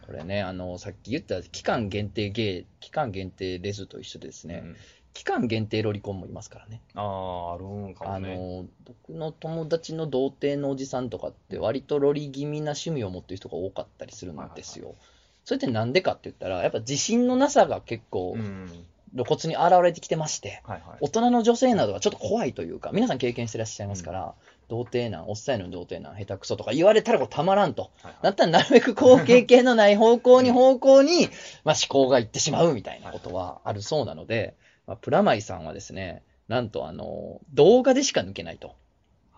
[0.08, 4.76] これね、あの、さっき言った期間限定ゲイ、期間限定レズと一緒でですね、うん
[5.14, 6.82] 期間限定ロリコンもいますからね。
[6.96, 8.36] ああ、あるんかもあね。
[8.36, 14.96] の、僕の友達の童貞のおじさんとかって割とロリ気味な趣味を持ってる人が多かったりするんですよ。
[15.44, 18.86] それってなんでかって言ったら、やっぱ自信のなさが結構うん。
[19.14, 20.98] 露骨に現れてきてまして、はいはい。
[21.02, 24.36] 大人の女性などはちょっと怖いというか、皆さん経験してらっしゃいますから、
[24.70, 27.82] 童貞なん、おっさんやのに童貞なん、下手くそとか言われたらこうたまらんと。
[27.82, 31.28] はいはいだったらなるべくこう経験のない方向に 方向に、
[31.66, 34.56] まあ思考がいってしまうみたいなことはあるそうなので、
[34.92, 38.76] まあ、プラマイさんはですね、なんとあの、動画でしか抜けないと。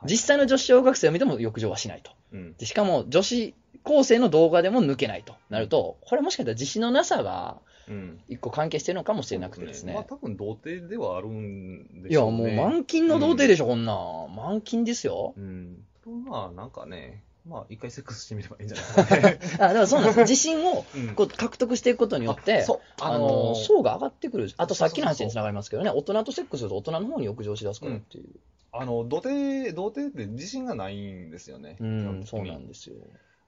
[0.04, 2.12] 実際の女子小学生を見ても浴場はしないと。
[2.32, 2.54] うん。
[2.58, 8.20] でしかも、女子高生の動画でも抜けないとなると、これもしかしたら自信のなさがうん。
[8.30, 9.94] 一個関係してるのかもしれなくてですね。
[9.94, 12.56] まあ多分童貞ではあるんでいや、しょうね。
[12.56, 14.36] もう満金の童貞でしょ、こんなん。
[14.36, 15.36] 満金ですよ。
[15.38, 15.86] うん。
[16.04, 19.40] とまあなんかね、まあ一回セックスしてみればいいんじゃない かな、ね。
[19.56, 20.20] あだからそうなんです。
[20.22, 24.50] 自信を うんこう獲得していくことによって、そう、あの層が上がってくる。
[24.58, 28.26] あとさっきの話につながりますけどね、大人とセックスすると大人の方に浴場しだすからっていう。
[28.72, 31.78] あの、童貞、童貞って自信がないんですよね。
[31.80, 32.96] うん、そうなんでですよ。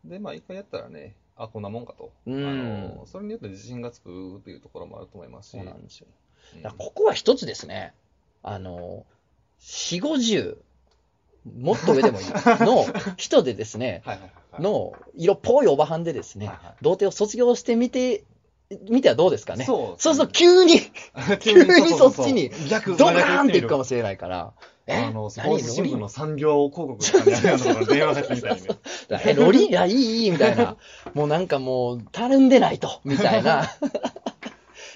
[0.04, 2.12] で、まあ一回やったらね、あ、こんなもんかと。
[2.28, 5.52] うんあの、それによって自信がつくっていうところもあると思いますし。
[5.52, 6.08] そうなんですよ。
[6.08, 6.16] うん
[6.78, 7.94] ここは一つですね、
[8.44, 9.06] あの、
[9.60, 10.62] 四五十、
[11.46, 12.26] もっと上でもいい、
[12.64, 12.86] の
[13.18, 14.04] 人でですね。
[14.60, 16.50] の色っぽいおばはんでですね
[16.82, 18.24] 童貞を卒業してみて、
[18.90, 19.66] みてはどうですかね？
[19.66, 20.80] そうそうすると急に、
[21.40, 24.54] 急に そっちに逆ドカーンっていくかももしれないから、
[24.88, 25.06] え？
[25.06, 28.68] あの、スポーツ新聞何の産業広告とかにあるようなところに電話がみたいにね。
[29.26, 30.78] え、ロリいや、いい、いい、みたいな。
[31.14, 33.68] もうなんかもう、たるんでないと、みたいな。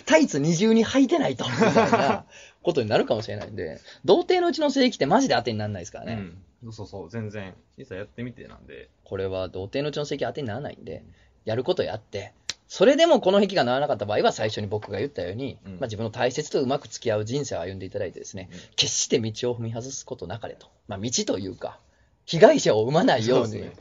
[0.06, 2.26] タイツ二重に履いてないと、みたいな
[2.64, 6.32] ことになるかもしれないんで、童貞のうちの性域ってマジで当てにならないですからね。
[6.64, 6.74] うん。
[6.74, 7.54] そうそう、全然。
[7.78, 8.90] いざやってみてなんで。
[9.04, 11.04] これは童貞のうちの性域当てにならないんで、
[11.46, 12.34] やることやって、
[12.68, 20.68] それでもこの壁がならなかった場合は、最初に僕が言ったように、うんまあ、自分の大切とうまく付き合う人生を歩んでいただいてですね、うん決して道を踏み外すことなかれと。
[20.88, 21.80] まあ、道というか、
[22.26, 23.72] 被害者を生まないように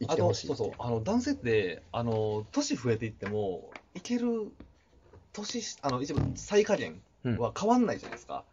[0.00, 4.50] そうそうそう、あの、男性って、あの、年増えていっても、いける、
[5.32, 7.02] 年し、あの、一番、最下限うん
[7.38, 8.44] は変わんないじゃないですか。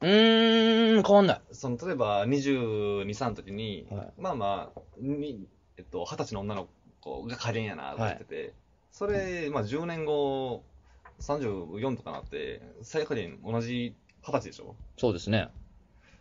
[0.00, 1.40] うーん、変わんない。
[1.52, 6.68] その、例えば、22、3の時に、はいまあまあ、に、えっと、20歳の女の
[7.00, 8.54] 子が加減やな、と思ってて、
[8.92, 10.62] それ、まあ、10年後、
[11.20, 14.76] 34とかなって、最下限同じ20歳でしょ？
[14.96, 15.48] そうですね。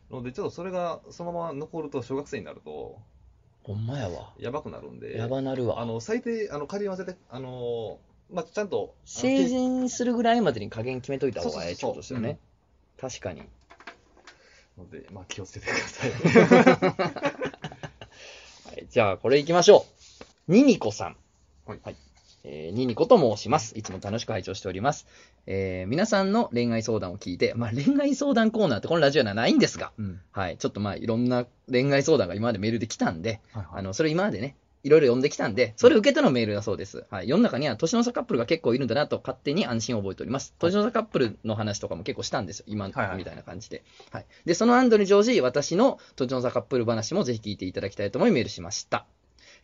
[0.09, 2.99] ので、ちょっとそれがそのまま残ると、小学生になると、
[3.63, 4.33] ほんまやわ。
[4.39, 5.81] やばくなるんで、やばなるわ。
[5.81, 7.99] あの、最低、あの、仮に忘れて、あの、
[8.31, 12.39] まあ、ちゃんと、成人するぐらいまでに加減決めといた方がええってことですよね。
[12.99, 13.43] 確かに。
[14.77, 16.11] ので、まあ、気をつけてください。
[18.69, 19.85] はい、じゃあ、これいきましょ
[20.47, 20.51] う。
[20.51, 21.17] ニニコさん。
[21.65, 21.95] はい
[22.49, 23.77] えーニニコと申します。
[23.77, 25.05] いつも楽しく拝聴しております。
[25.47, 30.21] えー皆さんの恋愛相談を聞いて、まあ、恋愛相談コーナーってこのラジオにはないんですが、うん。
[30.31, 34.55] はい、ちょっとまあ、いろんな恋愛相談が今までメールで来たんで、はいあの、それ今までね、
[34.87, 37.05] いろいろ読んできたんで、それを受けてのメールだそうです。
[37.09, 37.27] はい。
[37.27, 40.55] 世の中には年の差カップルが結構いるんだなと勝手に安心を覚えております。
[40.59, 42.65] 年の差カップルの話とかも結構したんですよ。
[42.67, 43.83] 今みたいな感じで。
[44.11, 44.25] はい。
[44.45, 49.05] で、その安堵に乗じ、私の年の差カップル話もぜひ聞いていただきたいと思いメールしました。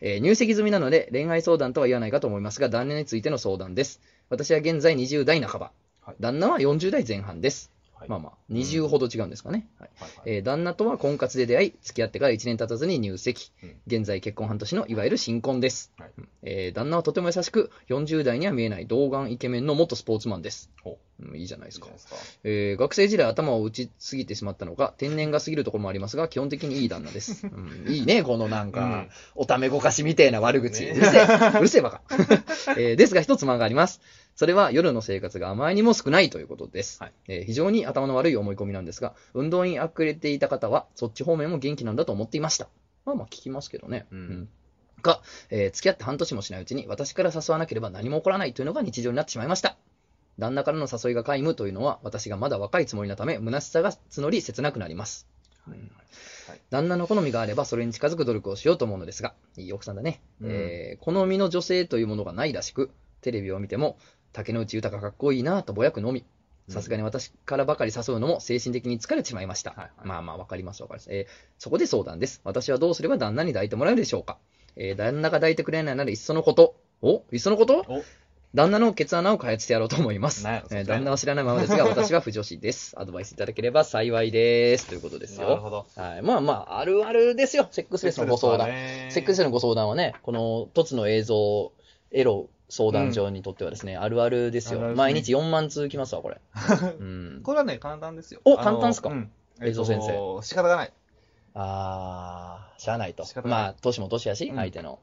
[0.00, 4.00] えー入籍済みなので恋愛相談とは言わないかと思いますが、旦那についての相談です。
[4.28, 5.72] 私は現在20代半ば。
[6.02, 7.73] はい旦那は40代前半です。
[7.98, 9.68] はいまあまあ、20ほど違うんですかね。
[9.78, 13.52] はいはいはいえー旦那とは婚活で出会い、付き合ってから1年経たずに入籍。
[13.62, 15.92] うん現在結婚半年のいわゆる新婚です。
[15.98, 16.10] はい
[16.42, 20.70] えー旦那はとても優しく、40代には見えない童顔イケメンの元スポーツマンです。
[20.82, 21.86] ほうんいいじゃないですか。
[22.42, 27.46] えー学生時代頭を打ちすぎてしまったのか、天然が過ぎるところもありますが、基本的にいい旦那です。
[27.50, 30.84] うん、いいね、このなんか、おためごかしみてえな悪口。
[30.84, 32.02] ねうるせえ、うるせえバカ。
[32.76, 34.00] えーですが一つ間があります。
[34.36, 37.00] それは夜の生活があまりにも少ないということです。
[37.02, 42.68] はいえー非常に頭の悪い思い込みなんですが、運動にあくれていた方は、そっち方面も元気なんだと思っていました。
[43.04, 44.06] まあまあ聞きますけどね。
[44.10, 44.48] うん
[45.02, 45.20] が、
[45.50, 49.76] えー付き合って半年もしないうちに、私から誘わなければ何も起こらないというのが日常になってしまいました。
[50.38, 55.28] 旦那からの誘いが皆無というのは、私がまだ若いつもりなため、虚しさが募り切なくなります。
[55.68, 55.90] うん
[56.70, 60.20] 旦那の好みがあれば、それに近づく努力をしようと思うのですが、いい奥さんだね。
[60.40, 62.90] うんえー好みの女性というものがないらしく、
[63.22, 63.96] テレビを見ても、
[64.34, 66.24] 竹野内豊かっこいいなとぼやくのみ。
[66.68, 69.70] さすがに私からばかり誘うのも精神的に疲れてしまいました。
[69.72, 71.12] はいはいまあまあ、わかりますわかります。
[71.12, 72.40] えーそこで相談です。
[72.44, 74.38] 私はどうすれば旦那に抱いてもらえるでしょうか
[74.76, 76.74] えー旦那が抱いてくれないならいっそのこと。
[77.02, 77.84] おいっそのこと？
[77.88, 78.02] お
[78.54, 80.44] 旦那のケツ穴を開発してやろうと思います。
[80.44, 82.94] なんやそれえー旦那は知らないままですが、 私は不女子です。
[82.98, 84.86] アドバイスいただければ幸いです。
[84.86, 85.48] ということですよ。
[85.48, 85.86] なるほど。
[85.96, 86.22] はい。
[86.22, 87.68] まあまあ、あるあるですよ。
[87.70, 88.68] セックスレスのご相談。
[89.10, 91.72] セックスレスのご相談はね、この凸の映像、
[92.12, 94.80] エロ相談所にとってはですね、あるあるですよ。
[94.80, 96.40] あるあるですね毎日4万通きますわ、これ。
[96.98, 97.40] うん。
[97.42, 98.40] これはね、簡単ですよ。
[98.44, 99.10] お簡単っすか？
[99.10, 99.30] うん
[99.62, 100.92] 映像先生えっと仕方がない。
[101.54, 104.98] あー、しゃあないといまあ、年も年やし、うん相手の。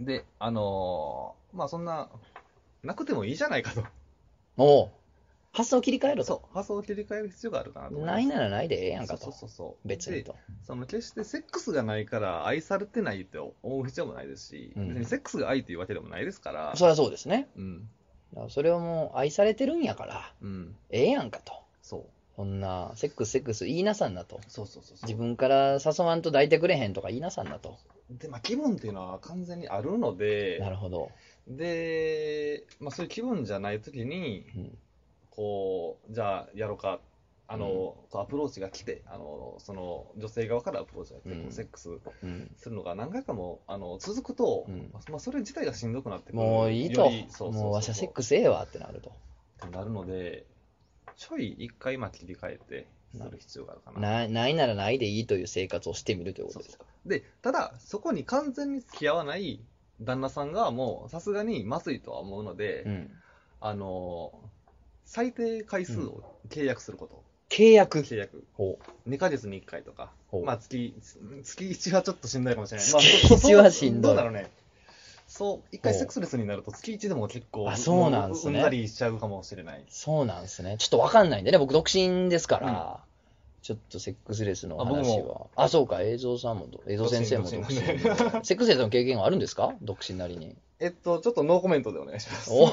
[0.00, 2.08] で、あのーまあそんな、
[2.82, 3.82] なくてもいいじゃないかと。
[4.58, 4.90] おう
[5.56, 6.24] 発想切り替えろと。
[6.24, 7.96] そう、発想を切り替える必要があるかなと。
[7.96, 9.32] ないならないでええやんかとそう。
[9.32, 9.88] そうそう。
[9.88, 10.36] で別にと。
[10.66, 17.48] その決してセックスがないから愛されてないって思う必要もないですし、うん別にセックスが愛というわけでもないですから、そりゃそうですね。
[17.56, 17.88] うん。
[18.34, 20.76] だからそれはもう愛されてるんやから、うん。
[20.90, 21.54] ええやんかと。
[21.80, 22.04] そう。
[22.36, 24.42] こんな、セックスセックス言いなさんなと。
[24.48, 27.78] そうそうそうそう自分から誘わんと抱いてくれへんとか言いなさんなと。
[28.10, 31.10] で、まあ、気分っていうのは完全にあるので、なるほど。
[31.48, 34.78] で、まあ、そういう気分じゃないときに、うん
[35.36, 37.00] こう、じゃあやろうか、
[37.48, 46.38] あの、こうアプローチが来て、あの、その、女性側からアプローチが来て、うんセックスうんするのが何回かも、あの、続くと、うんまあ、それ自体がしんどくなってくる。
[46.38, 47.10] もういいと。
[47.28, 49.12] そうもうわしゃセックスええわってなると。
[49.70, 50.46] なるので、
[51.16, 54.00] ちょい一回まあ切り替えて、する必要があるかな。
[54.00, 56.84] なないならないでいいという生活をしてみるということですか。
[57.04, 59.60] で、ただ、そこに完全に付き合わない
[60.00, 63.10] 旦那さんがもう、さすがにまずいとは思うので、うん。
[63.60, 64.32] あの、
[65.06, 67.22] 最低回数を契約すること。
[67.48, 68.00] 契約。
[68.00, 68.44] 契約。
[68.54, 68.78] ほ
[69.08, 70.94] 2ヶ月に1回とかほう、まあ月、
[71.44, 72.86] 月1はちょっとしんどいかもしれない。
[72.86, 72.94] 月
[73.30, 74.50] まあそ1はしんどいどうだろうね。
[75.28, 79.84] そう、1回セックスレスになると月1でも結構、あそうなんすねもううんざりしちゃうかもしれない。
[79.88, 80.76] そうなんですね。
[80.78, 83.00] ちょっとわかんないんでね、僕独身ですから、
[83.62, 85.50] ちょっとセックスレスのあ僕話はも。
[85.56, 87.98] あ、そうか、映像さんも、映像先生も独身独身で。
[88.44, 89.74] セックスレスの経験はあるんですか？
[89.82, 90.56] 独身なりに。
[90.78, 92.50] えっと、ちょっとノーコメントでお願いします。
[92.52, 92.66] お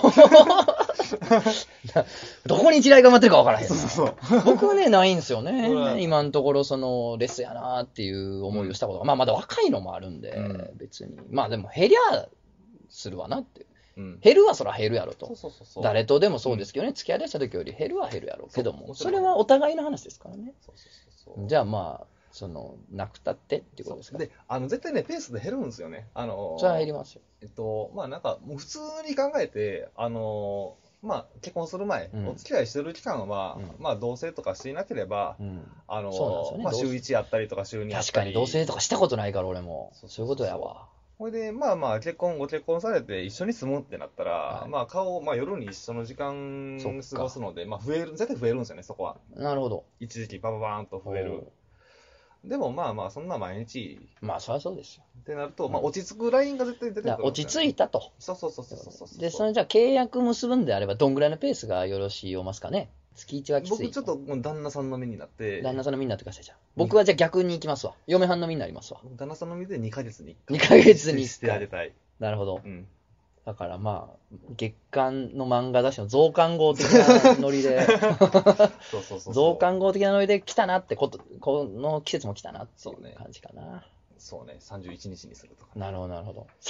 [2.45, 3.76] どこに地雷が待ってるかわからへんな。
[3.76, 4.43] そうそうそう。
[4.45, 5.68] 僕はね、ないんですようね。
[5.97, 11.18] ん今のところ、その、レスやなっていう思いをしたことが、まあまだ若いのもあるんで、うん別に。
[11.30, 12.28] まあでも、減りゃ
[12.89, 13.66] するわなって。
[13.95, 14.20] うん。
[14.22, 15.32] 減るはそら減るやろと。
[15.82, 20.53] 誰とでもそうですけどね、付き合いだした時より減るは減るやろうけども、それはお互いの話ですからね。
[21.47, 24.18] じゃあまあ、その、なくたってっていうことですか？
[24.18, 26.07] で、あの、絶対ね、ペースで減るんですよね。
[26.16, 27.22] あの、それは減りますよ。
[27.41, 35.68] えっと、まあなんか、もう普通に考えて、あの、まあ結婚する前、うんお付き合いしてる期間は、うんまあ同棲とかしていなければ、うん。
[35.88, 36.10] あの、
[36.58, 38.06] ねまあ週同棲1やったりとか週2やったり。
[38.06, 39.91] 確かに同棲とかしたことないから俺も。
[40.08, 40.88] そういうことやわ。
[41.20, 49.18] ほいで、まあまあ結婚、ご結婚されて一緒に住むってなったら、はいまあ顔、まあ夜に一緒の時間過ごすので、まあ増える、絶対増えるんですよね、そこは。
[49.36, 49.84] なるほど。
[49.99, 51.51] 一時期バババーンと増える。
[52.43, 55.03] でもまあまあ、そんな毎日まあ、そりゃそうですよ。
[55.21, 58.11] ってなると、うんまあ落ち着くラインが絶対出てくるだから落ち着いたと。
[58.19, 59.19] そうそうそうそうそうそう。
[59.19, 62.89] で、そのじゃあ契約結ぶんであれば、どんぐらいのペースがよろしいおますかね？
[63.15, 63.83] 月1はきつい。
[63.83, 66.57] 僕ちょっともう旦那さんの身になって、旦那さんのみんなってくださいじゃん。
[66.75, 67.93] 僕はじゃあ逆に行きますわ。
[68.07, 68.99] 嫁はんのみになりますわ。
[69.15, 71.79] 旦那さんの身で2ヶ月に2ヶ月に1してあげ回。
[71.79, 71.93] たい。
[72.19, 72.61] なるほど。
[72.63, 72.87] うん。
[73.45, 77.85] だからまあ、月刊の漫画雑誌の増刊号的なノリで、
[78.89, 79.33] そうそうそうそう。
[79.33, 83.83] 増刊号的なノリで来たなってこと、この季節も来たなっていそうねう感じかな。
[84.17, 85.71] そうね、31日にするとか。
[85.75, 86.47] なるほど、なるほど。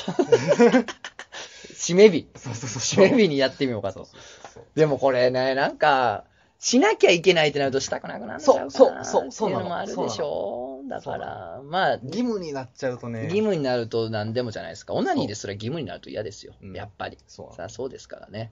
[1.75, 2.27] 締め日。
[2.35, 3.99] そうそう締め日にやってみようかと。
[3.99, 4.63] そうそうそう。
[4.73, 6.23] でもこれね、なんか、
[6.57, 13.25] しなきゃいけないってなるとしたくなくなるんちゃうかなそうそうそうそうっていうなののもあるでしょだから、まあ、義務になっちゃうとね。
[13.25, 14.93] 義務になると何でもじゃないですか。
[14.93, 16.53] オナニーですら義務になると嫌ですよ。
[16.61, 17.17] うんやっぱり。
[17.27, 18.51] そうさあそうですからね。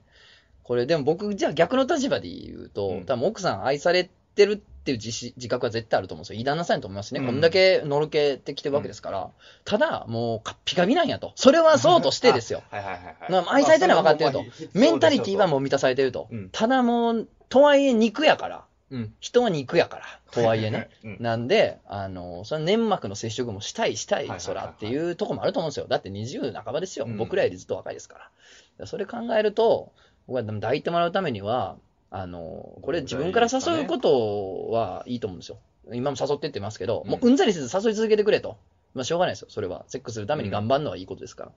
[0.62, 6.38] これでも僕、じゃあ逆の立場で言うと、うん多分奥さん愛されてるっていう自信自覚は絶対あると思うんですよ。
[6.38, 7.20] いい旦那さんやと思いますね。
[7.20, 9.30] うんこんだけのろけてきてるわけですから。
[9.64, 11.32] ただ、もうカッピカピなんやと。
[11.36, 12.62] それはそうとしてですよ。
[12.70, 13.16] はいはいはいはい。
[13.30, 16.28] まあ愛されてるのは分かってるとメンタリティはももう満たされてると。
[16.30, 18.64] うんただもう、とはいえ肉やから。
[18.92, 19.14] う、うん。
[19.20, 20.04] 人は肉やから。
[20.30, 20.88] とはいえね。
[21.04, 21.16] うん。
[21.20, 25.86] なんで、あの、その粘膜の接触もしたいしたいそらっていうとこもあると思うんですよ。
[25.88, 27.06] だって20半ばですよ。
[27.06, 28.30] うん僕らよりずっと若いですか
[28.78, 28.86] ら。
[28.86, 29.92] それ考えると、
[30.26, 31.76] 僕は抱いてもらうためには、
[32.10, 35.58] あの、これ自分から誘うことはいいと思うんですよ。
[35.92, 38.56] 今も誘ってってますけど、うんもううんざりせず誘い続けてくれと。
[38.94, 39.48] まあしょうがないですよ。
[39.50, 39.84] それは。
[39.88, 41.52] セックスするために頑張るのはいいことですから。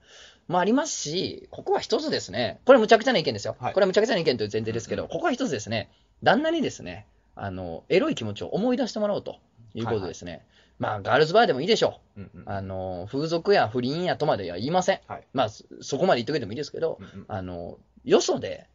[0.48, 2.60] まあありますし、ここは一つですね。
[2.64, 3.56] これむちゃくちゃな意見ですよ。
[3.60, 5.90] はいこれはむちゃくちゃな意見という前提ですけど、うんここは一つですね。
[6.22, 7.06] 旦那にですね、
[7.36, 9.36] あの、エロい気持ちを思い出してもらおうと
[9.74, 10.44] いうことですね。
[10.78, 12.44] まあ、ガールズバーでもいいでしょうんうんう。
[12.46, 15.00] あの、風俗や不倫やとまでは言いません。
[15.06, 18.66] はいまあ、そそこまで言っとけてもいいですけど、うんうんあの、よそで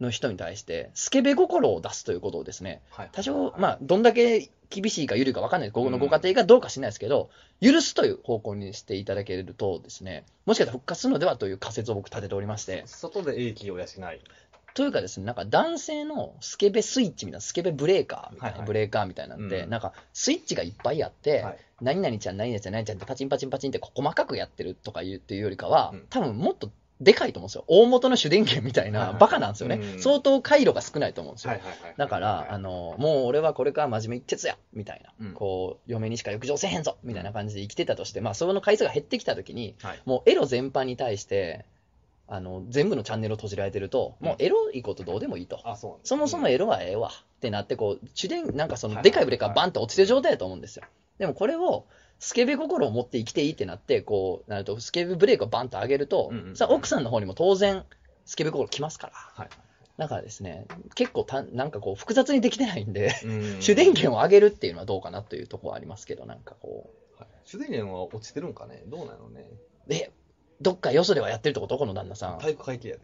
[0.00, 7.30] の人に対して、スケベ心を出すということをですね、はい多少、まあ、どんだけ厳しいか緩いか分かんない、ここのご家庭がどうか知らないですけど、
[7.60, 13.86] 許すという方向にしていただけるとですね、もしかしたら復活するのではという仮説を僕立てておりまして、外で英気を養い。
[14.74, 27.64] というかですね、なんか男性のスケベスイッチみたいな、スケベブレーカーみたいな、はいはいブレーカーみたいなんで、うんなんかスイッチがいっぱいあって、はい何々ちゃん、何々ちゃん、何々ちゃんってパチンパチンパチンって細かくやってるとかいうっていうよりかは、うん多分もっとでかいと思うんですよ。
[27.66, 29.76] 大元の主電源みたいはいはいなバカなんですよね。
[29.76, 31.52] うん相当回路が少ないと思うんですよ。
[31.52, 31.94] はいはいはい。
[31.96, 40.02] だから、あの、もう俺はこれから真面目一徹や、みたいな、うんこう、嫁にしか浴場せえへんぞ、みたいな感じで生きてたとして、まあ、その回数が減ってきたときに、はい。
[40.04, 41.64] もうエロ全般に対して、
[42.32, 45.60] あの、全部のチャンネルを閉じられてると、もうエロいことどうでもいいと。
[45.64, 50.84] あ、そうなんですそもそもエロはええわってなって、こう、主電、なんかその、はいでかいブレーカーバンと落ちてる状態だと思うんですよ。
[51.18, 51.86] でもこれを、
[52.20, 57.84] スケベ心を持って生きていいってなって、こう、なると、スケベブレーカーをバンと上げるとさあ奥さんの方にも当然、
[58.26, 59.12] スケベ心来ますから。
[59.14, 59.48] はい。
[59.96, 67.28] だからですね、結構た、なんかこう、複雑にできてないんで、うん主電源を上げるっていうのはどうかなというところはありますけど、なんかこはい。
[67.44, 68.82] 主電源は落ちてるんかね？
[68.86, 69.50] どうなのね？
[69.88, 70.10] う、え、
[70.60, 71.78] どっかよそではやってるってこと？
[71.78, 72.38] この旦那さん。
[72.38, 73.02] 体育会系やで。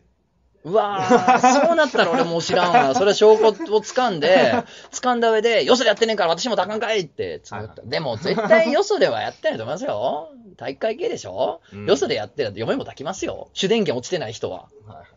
[0.65, 2.95] うわー、そうなったら俺もう知らんわ。
[2.95, 4.53] それは証拠を掴んで、
[4.91, 7.83] 掴んだ上で、よそでやってねえから私も打感かいってつった。
[7.83, 10.31] でも絶対よそではやってないと思いますよ。
[10.57, 13.49] 体育会系でしょ、うんよそでやってると嫁も抱きますよ。
[13.53, 14.63] 主電源落ちてない人は。
[14.63, 15.09] はいはいはい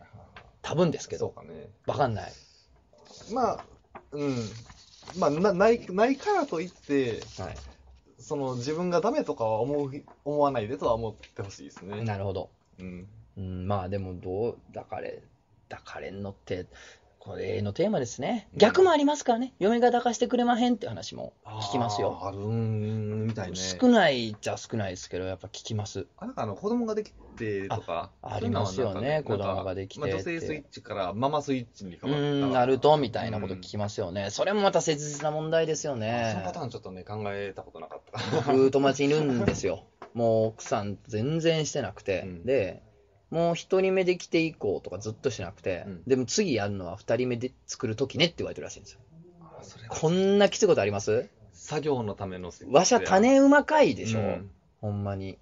[0.61, 1.33] 多分ですけど。
[1.33, 1.69] そうかね。
[1.87, 2.31] わかんない。
[3.33, 3.65] まあ、
[4.11, 4.35] うん。
[5.17, 7.57] まあ、なない、ないからといって、はい。
[8.29, 12.03] その自分がダメとかは思う、思わないでとは思ってほしいですね。
[12.03, 12.51] なるほど。
[12.77, 13.07] うん。
[13.37, 15.23] うん、まあでもどう、だかれ、
[15.67, 16.67] 抱かれんのって、
[17.29, 18.49] これ永遠のテーマですね。
[18.57, 19.53] 逆もありますからね。
[19.59, 22.17] 嫁が抱かしてくれまへんって話も聞きますよ。
[22.23, 22.27] あー。
[22.29, 23.55] あるん、みたいね。
[23.55, 26.07] 少ないっちゃ少ないですけど、やっぱ聞きます。
[26.17, 34.31] あなんかあの子供ができてとか、あありますよねそういうのはなんか子供ができてまあ、女性スイッチからママスイッチにう変わったん、なると、みたいなこと聞きますよね。
[34.31, 36.41] それもまた切実な問題ですよそねの。
[36.45, 39.83] パターンちょっとね、考えたことなかった友達いるんですよ。
[40.15, 42.23] もう奥さん全然してなくて。
[42.25, 42.81] うんで、
[43.31, 48.99] もう一人目できて以降とかずっとしてなくて、うんでも次やるのは二人目で作るときねって言われてるらしいんですよ。
[49.41, 51.29] あそれこんなきついことあります？
[51.53, 54.49] 作業のためのわしゃ種馬会でしょ、うん
[54.81, 55.37] ほんまに。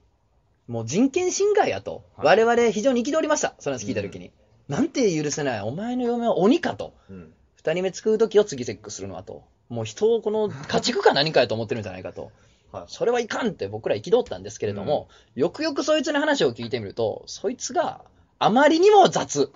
[0.67, 2.03] もう人権侵害やと。
[2.17, 3.55] はい我々非常に憤りました。
[3.59, 4.31] その話聞いたときに。
[4.67, 5.61] なんて許せない。
[5.61, 6.93] お前の嫁は鬼かと。
[7.09, 9.43] うん二人目作るときを次セックスするのはと。
[9.69, 12.31] もう人をこの家畜か何かやと思ってるんじゃないかと。
[12.71, 18.01] はいそれはいかんって僕ら憤ったんですけれども、よくよくそいつの話を聞いてみると、そいつが
[18.39, 19.51] あまりにも雑。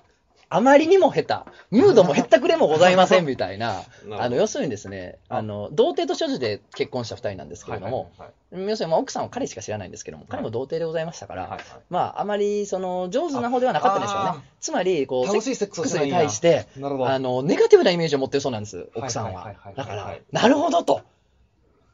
[0.53, 1.77] あまりにも下手。
[1.77, 3.83] ムードもへったくれもございませんみたいな。
[4.19, 11.57] あの、要するにですね、あの、童貞と所持で結婚した二人なんですけれども、はい要するにまあ奥さんは彼しか知らないんですけども、彼も童貞でございましたから、
[11.89, 14.43] まあ、あまり、その、上手な方ではなかったでしょうあね。
[14.59, 16.67] つまり、こう、セックスに対して。
[16.75, 19.55] あの、ネガティブなイメージを持ってるそうなんです、奥さんは。
[19.77, 20.99] だからはい、なるほどと。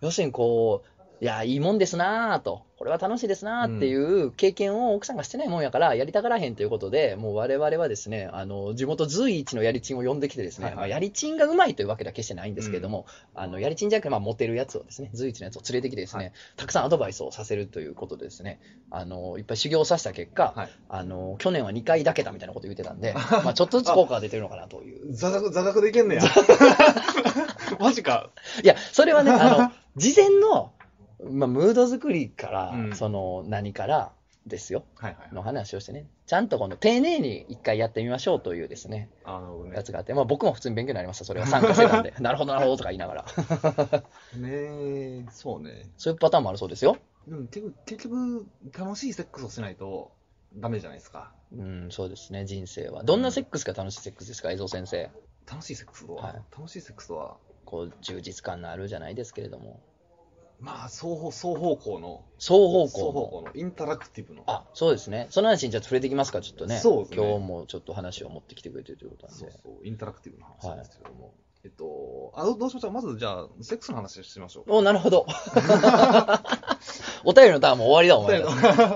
[0.01, 2.68] 要するにこう、いや、いいもんですなぁと。
[2.78, 18.59] これは楽しいですなぁっていう経験を奥さんがしてないもんやから、やりたがらへんということで、もう我々はですね、あの、地元随一のやりちんを呼んできてですね、はいはいまあ、やりちんがうまいというわけでは決してないんですけれども、あの、やりちんじゃなくて、まあ、モテるやつをですね、随一のやつを連れてきてですね、はいたくさんアドバイスをさせるということでですね、
[18.91, 25.13] あの、いっぱい修行させた結果、はいあの、去年は2回だけだみたいなこと言ってたんで、まあ、ちょっとずつ効果が出てるのかなという。
[25.13, 26.22] 座学、座学でいけんねや。
[27.80, 28.30] マジか。
[28.63, 30.72] いや、それはね、あの、事前の、
[31.24, 34.11] まあ、ムード作りから、うんその、何から
[34.45, 35.36] ですよ、はいはい。
[35.36, 39.84] の話をしてね、ちゃんとこの、丁寧に一回やってみましょうというですね、あなるほどねや。
[39.84, 43.26] つがあって、まあ、僕も普通に勉強になりました、それは参加してたんで、 なるほど、なるほどとか言いながら。
[44.38, 45.89] ねえ、そうね。
[45.97, 46.97] そういうパターンもあるそうですよ。
[47.28, 48.47] でも結局、結局、
[48.78, 50.11] 楽しいセックスをしないと
[50.55, 51.34] ダメじゃないですか。
[51.51, 53.03] うん、そうですね、人生は。
[53.03, 55.09] どんなセックスが楽しいセックスですか、映像先生。
[55.49, 59.82] 楽しいセックスは、はい楽しいセックスは、こう、充実感のあるじゃないですけれども。
[60.60, 63.12] まあ、双方、双方向の、双方双向の。
[63.12, 64.43] 方向の、インタラクティブの。
[64.47, 65.28] あ、そうですね。
[65.30, 66.78] その話にじゃあ触れていきますか、ちょっとね。
[66.78, 69.39] そうですね今日もちょっと話を持ってきてくれてるということなんで。
[69.39, 71.34] そうそう、インタラクティブな話なんですけども。
[71.64, 72.91] えっと、あどうどうしましょう？
[72.91, 74.74] まず、じゃあ、セックスの話しましょう。
[74.74, 75.26] お、なるほど。
[77.26, 78.41] お便りのターンも終わりだ、お前。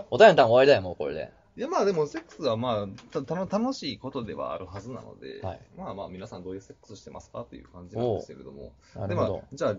[0.09, 1.32] お便りのターン終わりだよ、もうこれで。
[1.62, 8.72] いや、まあでも、セックスはまあ、たた楽しいことではあるはずなので、はいまあまあ、皆さんどういうセックスしてますかという感じなんですけれども。
[8.95, 9.76] どでまあ。、じゃあ、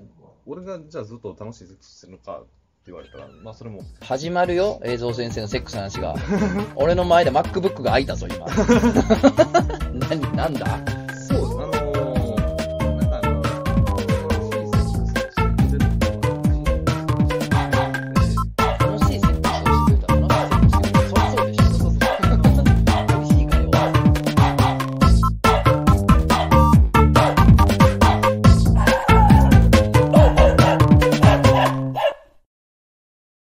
[0.47, 2.49] 俺がじゃあずっと楽しいセックスしてるのかって
[2.87, 6.15] 言われたら、まあそれも、始まるよ、映像先生のセックスの話が。
[6.77, 8.47] 俺の前で MacBook が開いたぞ、今。
[10.09, 11.02] 何、なんだ？